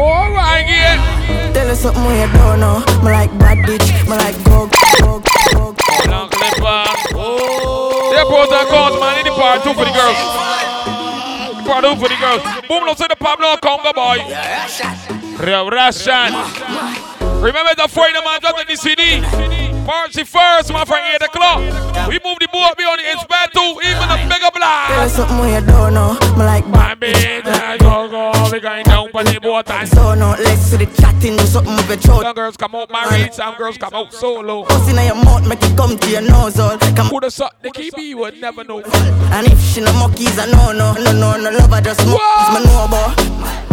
[0.00, 1.52] All right, yeah.
[1.52, 2.78] Tell us something we don't know.
[3.02, 4.68] Me like bad bitch, me like go,
[5.00, 5.22] go,
[5.54, 5.74] go.
[6.10, 6.84] Long clipper.
[8.12, 9.18] They're pros and cons, man.
[9.20, 10.18] In the part two for the girls.
[11.66, 12.42] Part two for the girls.
[12.68, 14.18] Boom, let's see the Pablo Conga boy.
[14.26, 16.32] Real Russian.
[17.42, 19.20] Remember the Friday man dropped the CD.
[19.84, 21.58] March the first, my friend, 8 o'clock.
[22.08, 24.92] We move the boat beyond the inspire two, even a bigger blast.
[24.92, 26.14] us something we don't know.
[26.38, 30.36] Me like bad bitch, go, go, we going down for the boat and So no,
[30.38, 32.22] let's see the chatting, do something with your throat.
[32.22, 34.64] Some girls come out married, some girls come out solo.
[34.64, 36.78] Pussy in your mouth, make it come to your nose all.
[36.78, 38.82] Come Who the suck the key be, you would never know.
[38.82, 42.54] And if she no monkeys, I know no, no, no, no love, I just monkeys,
[42.54, 43.71] me know about.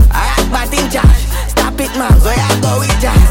[0.50, 3.30] Alright, but in charge, stop it, man, so I go with jazz.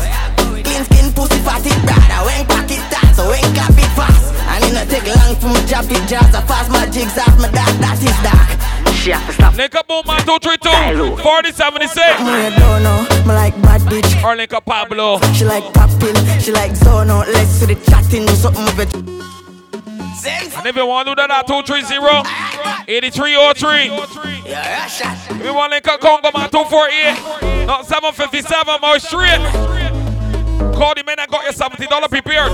[0.63, 4.35] Clean skin, pussy, fatty, brother, when pocket tight, so when cap it fast.
[4.47, 7.35] And it no take long for me drop it jazz, I fast my jigs off
[7.39, 8.95] my dark, that is dark.
[8.95, 9.57] She have to stop.
[9.57, 14.23] Link up boom man 232 4076 Me don't know, me like bad bitch.
[14.23, 17.27] Or link up Pablo She like popping, she like zono.
[17.27, 19.38] Let's see the chatting, do something with it.
[20.27, 23.91] And if you want to do that uh, oh at 230 8303
[25.39, 29.39] If you want to link up Congo man 248 Not 757 more straight.
[30.75, 32.51] Call the men that got your $70 prepared.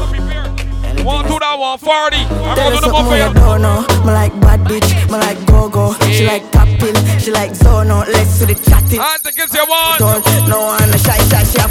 [1.05, 3.85] One to that 140 I'm gonna do the one something oh, for you don't know.
[4.09, 5.93] Me like bad bitch, me like go go.
[6.09, 8.09] She like popping, she like zono.
[8.09, 9.01] Let's see the chatting.
[9.01, 10.01] And the kids you want
[10.49, 11.69] No one a shy shy, she a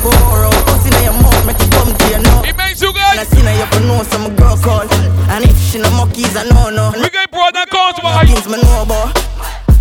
[5.74, 6.94] she no monkeys, I know no.
[6.94, 9.10] We get broad and cons boy Things me know about.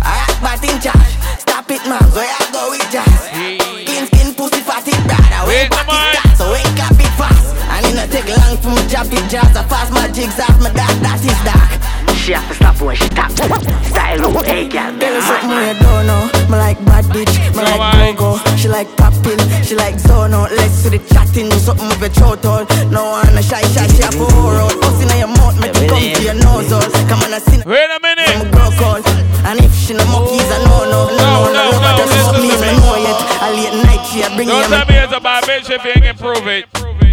[0.01, 1.13] Alright, but in charge.
[1.37, 2.01] Stop it, man.
[2.09, 3.13] So I go with jazz.
[3.29, 5.45] Skin skin pussy fatty brother.
[5.45, 7.53] When pocket start, so when cap it fast.
[7.69, 9.53] And it no take long for me drop it jazz.
[9.53, 11.83] I fast my jigs off my dark, that is dark.
[12.23, 13.29] She have to stop when she tap.
[13.35, 16.23] Style low, hey girl, Tell her something we don't know.
[16.47, 18.55] Me like bad bitch, me like go go.
[18.55, 20.49] She like popping, she like zono.
[20.55, 22.65] Let's see the chatting, do something with your throat all.
[22.89, 24.71] No one a shy shy, she have a for horror.
[24.81, 26.71] Pussy in your mouth, make it come to your nose.
[26.71, 26.81] Oh.
[27.09, 27.61] Come on, I see.
[27.65, 28.51] Wait a minute.
[28.51, 29.47] Girl call, oh.
[29.47, 32.13] and if she no monkeys, I know oh, no, no, no, no, no, no, just
[32.23, 33.19] fuck me, me know yet.
[33.41, 36.17] I late night, she bring Don't tell me it's a bad bitch if you ain't
[36.17, 36.65] prove it.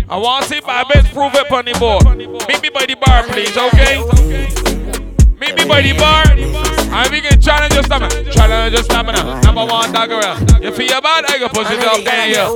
[0.08, 2.04] I want to see bad bitch prove it on the board.
[2.18, 4.02] Meet me by the bar, please, okay?
[5.38, 6.24] Meet me by the bar.
[6.92, 8.10] And we can challenge your stamina.
[8.32, 9.40] Challenge your stamina.
[9.42, 10.62] Number one, dog around.
[10.62, 12.50] You feel bad, I can push it up there, yeah.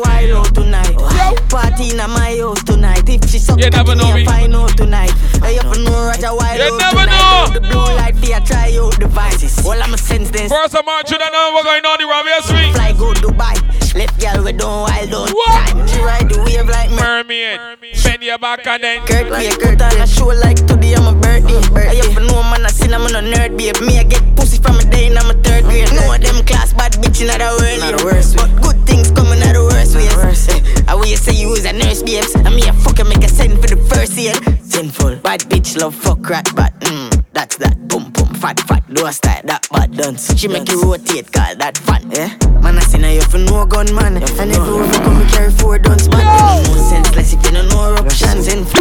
[1.49, 3.04] Party in my house tonight.
[3.35, 4.25] She suck You never know me.
[4.31, 5.11] I out tonight.
[5.43, 7.51] If you know Roger Wild You never know.
[7.51, 9.59] The blue light, there, try out the vices.
[9.67, 10.49] All I'm a sense then.
[10.49, 12.71] First of March, you don't know what's going on the Rabia Street.
[12.79, 13.59] Fly go Dubai.
[13.99, 15.83] Left girl we don't wild time.
[15.83, 17.03] She ride the wave like me.
[17.03, 17.59] Mermaid.
[18.07, 19.03] Bend your back and then.
[19.03, 21.59] Kurt, me a Kurt on a show like today I'm a birthday.
[21.59, 23.83] Oh, I have no man, I seen I'm a nerd, babe.
[23.83, 25.91] Me, I get pussy from a day in I'm a third grade.
[25.91, 27.83] No of them class bad bitch in the world.
[27.83, 30.54] Not the worst But good things coming out the worst ways.
[30.87, 32.35] I will you say you was a nurse, babes.
[32.35, 34.35] And me a fucker make a send for the first year.
[34.63, 35.17] Sinful.
[35.17, 37.89] Bad bitch love fuck rat, but mm, that's that.
[37.89, 38.83] Boom, boom, fat, fat.
[38.93, 40.37] Do a style, that bad dance.
[40.39, 42.37] She make you rotate, call that fun, yeah?
[42.61, 44.17] Man, I seen her, you for no gun, man.
[44.17, 46.25] And if you ever come, me carry four guns, man.
[46.25, 48.47] No senseless if you don't know eruptions.
[48.47, 48.81] Sinful.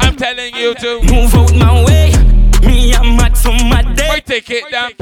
[0.00, 2.12] I'm telling you to move out my way.
[2.66, 4.08] Me, I'm mad so mad day.
[4.10, 4.92] I take it down,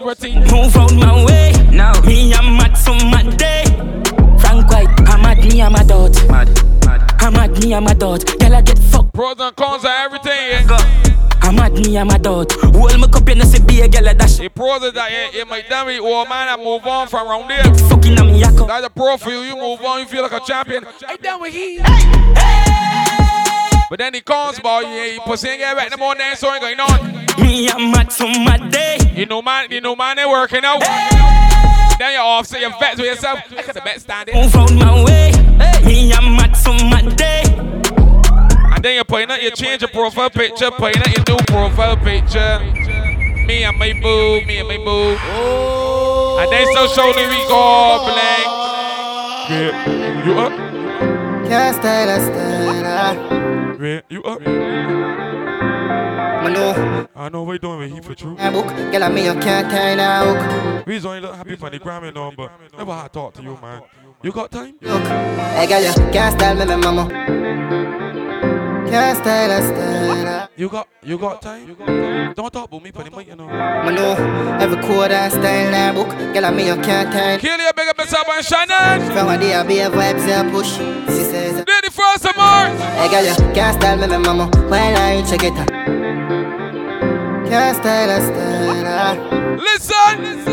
[0.00, 1.52] Move out my way.
[1.70, 3.62] Now, me, I'm mad so mad day.
[4.40, 6.12] Frank White, I'm at me, I'm a dot.
[6.28, 6.48] Mad,
[6.84, 7.14] mad.
[7.20, 8.24] I'm at me, I'm a dot.
[8.40, 9.12] Girl, I get fucked.
[9.14, 11.38] Pros and cons of everything, yeah.
[11.42, 12.50] I'm at me, I'm a dot.
[12.52, 14.38] Hold my cup, you know, say be a girl, dash.
[14.38, 17.48] The pros that yeah, it might damn it, old man, I move on from around
[17.48, 17.62] there.
[17.88, 18.66] Fucking me, yako.
[18.66, 20.84] That's a pro for you, you move on, you feel like a champion.
[21.06, 21.80] I down with he.
[23.90, 26.52] But then the cons, boy, yeah, you pussy ain't get back no more dance, so
[26.52, 27.14] ain't going on.
[27.40, 28.98] Me, I'm mad so mad day.
[29.14, 30.80] You know, man, you know, man, they working out.
[31.98, 33.40] Then you're offset your vets with yourself.
[33.52, 34.34] I got the bet standing.
[34.34, 35.32] Move out my way.
[35.84, 37.42] Me, I'm mad so mad day.
[38.74, 41.96] And then you're putting out, you change your profile picture, putting out your new profile
[41.96, 42.60] picture.
[43.46, 45.16] me and my boo, me and my boo.
[45.20, 46.38] Oh.
[46.40, 48.46] And then so surely we go blank.
[49.50, 50.52] Yeah, you up?
[51.46, 53.43] Can't style a style.
[53.84, 54.40] Yeah, you up?
[56.40, 57.06] Manu.
[57.14, 58.34] I know what you doing with he for true.
[58.34, 60.84] Book, girl, I me you can't tie now.
[60.86, 63.82] We only look happy for the Grammy but never had talk to you, man.
[64.22, 64.76] You got time?
[64.80, 68.00] Look, hey girl, you can't style me, me mama.
[68.90, 70.48] Can't style a style.
[70.56, 71.74] You got you got time?
[72.34, 73.46] Don't talk about me for the mic, you know.
[73.46, 74.14] Manu,
[74.62, 76.08] every quarter style now book.
[76.32, 77.38] Girl, I me you can't tie.
[77.38, 79.10] Kill you, big up yourself and Shannon.
[79.12, 80.76] From a day I be a vibes I push.
[81.14, 81.64] She says.
[81.66, 82.68] Ready for some more?
[82.98, 84.46] Hey girl, you can't style me, me mama.
[84.68, 85.68] While I check it out.
[87.48, 88.84] Can't style a style.
[88.86, 89.14] Ah.
[89.58, 90.44] Listen.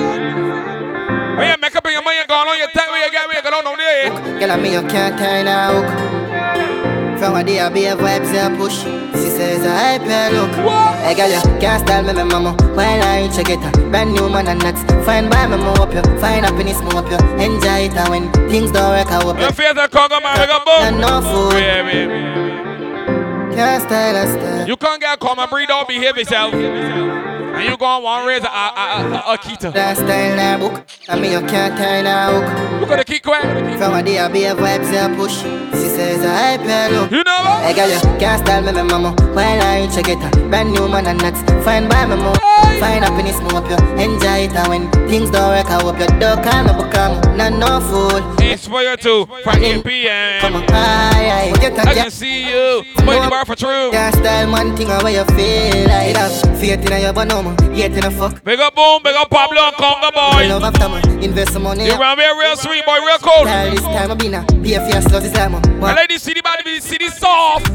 [1.37, 3.29] When you make up in your mind, you go on your time, where you get
[3.29, 4.39] me, you go on there.
[4.39, 6.90] Girl, I me you can't tie now hook.
[7.21, 8.81] From a day I be a vibes I push.
[8.81, 10.55] She says I hype her look.
[11.05, 12.53] Hey girl, you can't style me, me mama.
[12.73, 13.75] While I check it out.
[13.91, 14.81] Brand new man and nuts.
[15.05, 16.01] Fine by me, more up you.
[16.19, 17.19] Find happiness, more up you.
[17.37, 19.45] Enjoy it and when things don't work, I hope you.
[19.45, 20.99] You feel the Congo man, we got boom.
[20.99, 21.61] No food.
[21.61, 24.67] Yeah, yeah, Can't style style.
[24.67, 26.55] You can't get come and breathe out, behave yourself.
[27.61, 29.71] And you go on one raise a, a, a, a, a keto.
[29.71, 30.83] That book.
[31.07, 32.81] I mean you can't tie now hook.
[32.81, 33.43] Look at the kick quick.
[33.77, 35.43] From a day I be a vibes I push.
[35.77, 37.11] She says I hype look.
[37.11, 37.61] You know what?
[37.61, 39.11] Hey girl, you can't style me, me mama.
[39.35, 40.33] While I check it out.
[40.49, 41.41] Brand new man and nuts.
[41.63, 42.33] Fine by me more.
[42.81, 43.77] Find happiness, more up you.
[44.01, 47.53] Enjoy it and when things don't work, I hope you don't call me become not
[47.53, 48.41] no fool.
[48.41, 50.41] Inspire to 8 p.m.
[50.41, 51.81] Come on, aye, aye.
[51.85, 52.83] I can see you.
[53.05, 53.91] Mighty bar for true.
[53.91, 56.57] Can't style one thing away you feel like that.
[56.59, 58.43] Faith in your bonoma, yet in a fuck.
[58.43, 60.47] Big up boom, big up Pablo and Congo boy.
[60.47, 61.85] Love after man, invest some money.
[61.85, 63.47] You around here real sweet boy, real cold.
[63.47, 64.45] Style this time I be now.
[64.61, 65.55] Be a fierce love this time.
[65.55, 67.67] And ladies see the body, see the soft.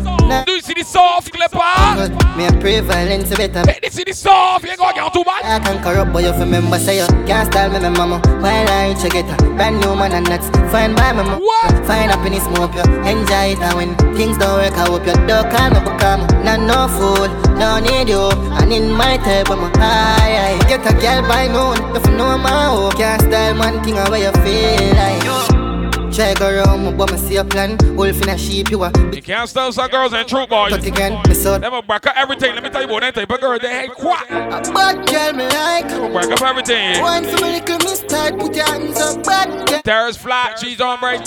[0.46, 1.58] Do you see the soft clipper?
[1.58, 3.62] Oh, me a prevalence better.
[3.70, 4.64] Hey, this the soft.
[4.64, 5.44] You ain't gonna get too bad.
[5.44, 8.18] I can corrupt, but you remember say you can't style me, my mama.
[8.42, 10.48] While I check it out, brand new man and nuts.
[10.72, 11.38] Fine by me, mo.
[11.86, 12.82] Find happiness, more up you.
[13.06, 16.26] Enjoy it, and when things don't work, I hope you don't call me become.
[16.42, 18.30] Not no fool, don't need you.
[18.58, 20.68] And in my type, I'm a high, high.
[20.68, 22.90] Get a girl by noon, if you know my hoe.
[22.90, 26.12] Can't style one thing away you feel like.
[26.12, 27.76] Try go around, but me see a plan.
[27.96, 28.92] Wolf in a sheep, you are.
[29.12, 30.72] You can't stop some girls and true boys.
[30.72, 31.58] Cut again, me so.
[31.58, 32.54] Never break up everything.
[32.54, 33.58] Let me tell you about that type of girl.
[33.58, 34.30] They hate quack.
[34.30, 36.12] A bad girl me like.
[36.12, 37.00] Break up everything.
[37.00, 39.82] One for me little tight, put your hands up, bad girl.
[39.82, 41.20] Terrace flat, cheese on break.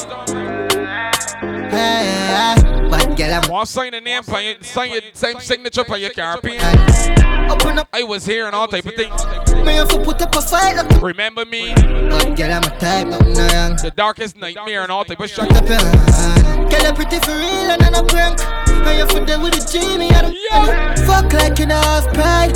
[1.70, 3.50] Girl, I'm.
[3.50, 6.12] Want sign the name, for your, sign your same signature for your.
[6.12, 7.88] Open up.
[7.92, 9.26] I was here and all type of things.
[9.66, 11.74] Me have to put up a fight like Remember me?
[11.74, 13.76] Bad girl, I'm a type, nothing no.
[13.82, 15.50] The darkest nightmare and all type of shit.
[15.50, 16.96] Your hand.
[16.96, 18.40] Pretty for real and I'm a prank.
[18.70, 22.56] And you for them with a Jimmy and a Fuck like know have pride.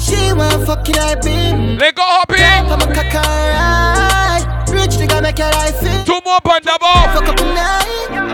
[0.00, 1.78] She want fuck it I been.
[1.78, 2.42] Let go happy.
[2.42, 4.72] I'm a caca.
[4.72, 6.06] Rich nigga make your life fit.
[6.06, 6.78] Two more the.
[7.14, 8.08] Fuck up a night.
[8.08, 8.29] She like.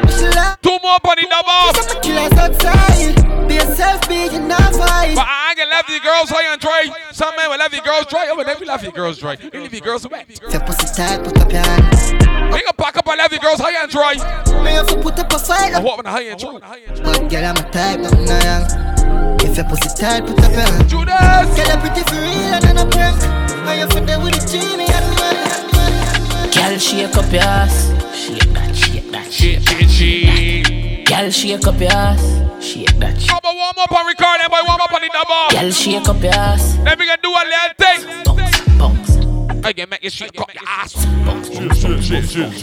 [0.67, 1.73] Two more on the ball.
[2.03, 3.15] Killers outside.
[3.47, 4.73] Be yourself, be you not.
[4.75, 6.91] But I ain't gonna love the girls high and dry.
[7.13, 8.27] Some men will love the girls dry.
[8.29, 9.39] Oh, but never love the girls dry.
[9.41, 10.27] You leave the girls wet.
[10.29, 12.53] If your pussy tight, put up your hand.
[12.53, 14.15] We can pack up and love the girls high and dry.
[14.65, 15.73] Me have to put up a fight.
[15.73, 16.59] I want when I high and dry.
[16.59, 18.67] But girl, I'm a type, nothing no young.
[19.47, 20.89] If your pussy tight, put up your hand.
[20.91, 21.47] Judas.
[21.55, 23.23] Girl, you pretty for real and I'm a prank.
[23.71, 26.51] And you for them with a Jimmy and man.
[26.51, 27.95] Girl, shake up your ass.
[28.17, 30.36] Shake that, shake that, shake, shake, shake.
[31.17, 32.21] Girl, shake up your ass.
[32.63, 33.31] Shake that, shake.
[33.31, 34.61] Come on, warm up and record them, boy.
[34.69, 35.49] Warm up on the double.
[35.49, 36.77] Girl, shake up your ass.
[36.85, 38.01] Let me get do a little thing.
[38.37, 39.65] Bounce, bounce.
[39.65, 40.93] I can make you shake up your ass.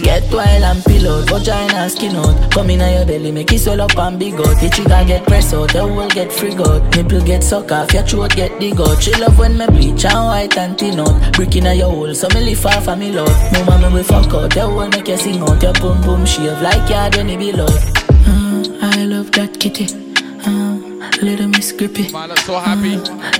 [0.03, 2.51] Get wild and pillow, vagina skin out.
[2.51, 4.61] Come in your belly, make it swell up and big out.
[4.61, 6.95] The trigger get press out, the whole get frig out.
[6.95, 9.01] Nipple get suck off, your throat get dig out.
[9.01, 11.33] She love when me bleach and white and thin out.
[11.33, 13.33] Brick in your hole, so me lift off and me load.
[13.51, 15.61] No mama we fuck out, the whole make you sing out.
[15.63, 18.02] Your boom boom shave like yard when it be loud.
[18.33, 19.85] Mm, I love that kitty.
[19.85, 22.11] Mm, little miss grippy.
[22.11, 22.95] Man, I'm so happy.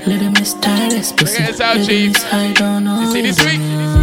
[0.08, 1.38] Little miss tireless pussy.
[1.38, 2.12] Bring it out, Little chief.
[2.12, 3.00] miss I don't know.
[3.00, 3.60] You see this week?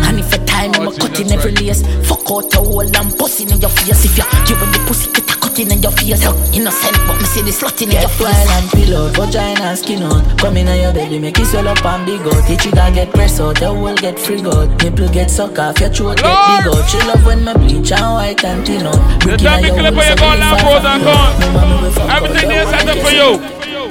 [0.07, 2.63] And if a time I'm Oh, a cut in Jesus every lace Fuck out your
[2.65, 5.59] hole and pussy in your face If you give when the pussy get a cut
[5.59, 8.69] in your face Yo, Innocent but me see the slut in your face Wild and
[8.71, 12.21] pillow, vagina and skin out Come in your belly, make it swell up and big
[12.21, 15.79] out The trigger get press out, the whole get frig out Nipple get suck off,
[15.79, 18.99] your throat get dig out She love when me bleach and white and thin out
[19.21, 20.65] The Brick time in you your clip hole, on your so gun, me now lift
[20.65, 21.39] off and and.
[21.39, 23.29] Me mommy we fuck Everything out, there the set whole up for you.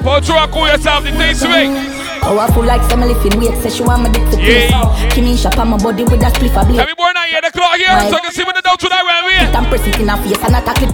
[0.01, 1.73] Pull through and cool yourself, the thing swing.
[2.25, 4.73] Powerful like some lifting weight, say she want me dick to twist.
[5.13, 6.81] Kimmy shop on my body with that spliff a blade.
[6.81, 8.89] Every boy now hear the clock here, so I can see when the dogs to
[8.89, 9.57] that round It here.
[9.57, 10.93] and press it in her face and I attack it.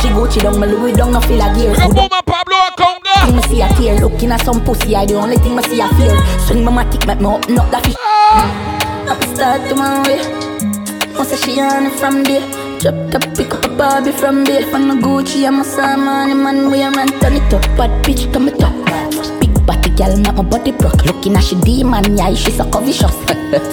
[0.00, 1.74] She Gucci down, my Louis down, no feel a gear.
[1.74, 3.26] Got Boma Pablo conga.
[3.26, 5.80] Thing me see a tear, looking at some pussy, I the only thing me see
[5.80, 6.14] a fear.
[6.46, 7.96] Swing my matic, make me open up the fish.
[8.00, 8.76] Ah.
[9.08, 10.20] I'm start to my way.
[11.16, 12.44] Once she on it from there.
[12.80, 14.66] Drop the pick up a Barbie from there.
[14.66, 17.62] From the Gucci, I'm a Simon, man, we a man, turn it up.
[17.76, 18.85] Bad bitch, come it up.
[19.66, 21.04] Big body girl, make my body broke.
[21.04, 23.12] Looking at she demon, yeah, she so vicious.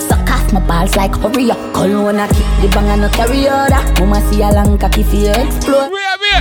[0.08, 1.74] Suck off my balls like hurry up.
[1.74, 3.84] Call one a kick the bang and no carry order.
[4.00, 5.92] Mama see a long cocky for you explode.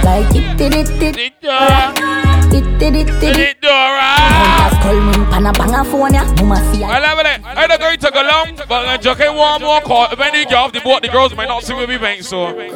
[0.05, 5.47] Like it did it did it It did it did it Hunters call me pan
[5.47, 6.25] a bang a phone ya.
[6.37, 7.27] Mama see a I love it.
[7.27, 7.39] Eh?
[7.45, 10.09] I don't going to go long, but I'm joking one more call.
[10.17, 12.55] When you get off the boat, the girls might not see what we make, so.
[12.55, 12.69] We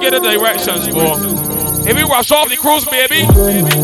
[0.00, 1.35] get the directions, boy.
[1.88, 3.22] If you rush off the cruise, baby,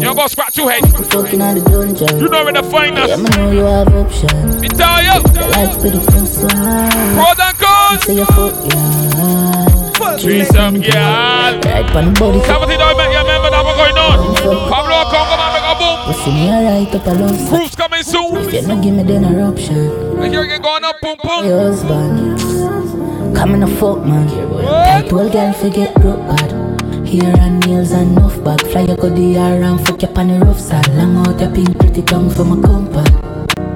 [0.03, 0.82] you're gonna scratch your head.
[1.12, 2.18] Fucking out the dungeon.
[2.18, 3.16] You know where to find us.
[3.16, 4.61] Me know you have options.
[4.61, 5.22] Me tell you.
[5.22, 6.50] Life pretty full sun.
[6.50, 8.03] Pros and cons.
[8.03, 10.18] Say your foot, yeah.
[10.18, 11.62] Threesome, girl.
[11.62, 12.40] Right on the body.
[12.42, 14.34] Seventeen, don't make you remember that what's going on.
[14.66, 15.96] Pablo Congo, man, make a boom.
[16.11, 17.38] Pussy me alright up alone.
[17.48, 18.36] Proofs coming soon.
[18.36, 19.24] If you not give me then.
[19.24, 21.46] And here again going up, boom, boom.
[21.46, 23.36] Your husband.
[23.36, 24.28] Coming a fuck, man.
[24.28, 26.72] Tight girl, forget broke bad.
[27.13, 28.63] Hair and nails and enough bag.
[28.69, 30.89] Fly your goodie around, fuck your the rough side.
[30.95, 33.13] Long out your pink pretty tongue for my compact.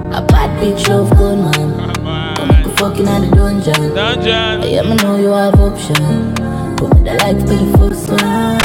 [0.06, 1.94] A bad bitch love good, man.
[2.36, 3.94] Come fucking out the dungeon.
[3.94, 4.62] Dungeon.
[4.72, 6.34] Yeah, me know you have option.
[6.76, 8.58] Put me the life to the full sun.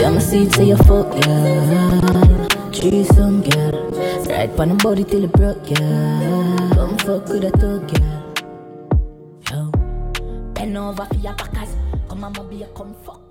[0.00, 2.48] Yeah, me see it say you fuck, yeah.
[2.72, 3.90] Threesome, girl.
[4.30, 6.70] Right on the body till it broke, yeah.
[6.72, 8.32] Come fuck with a thug, girl.
[9.50, 9.70] Yo.
[10.54, 11.76] Bend over for your backers.
[12.08, 13.25] Come on, be a come fuck with the chopper.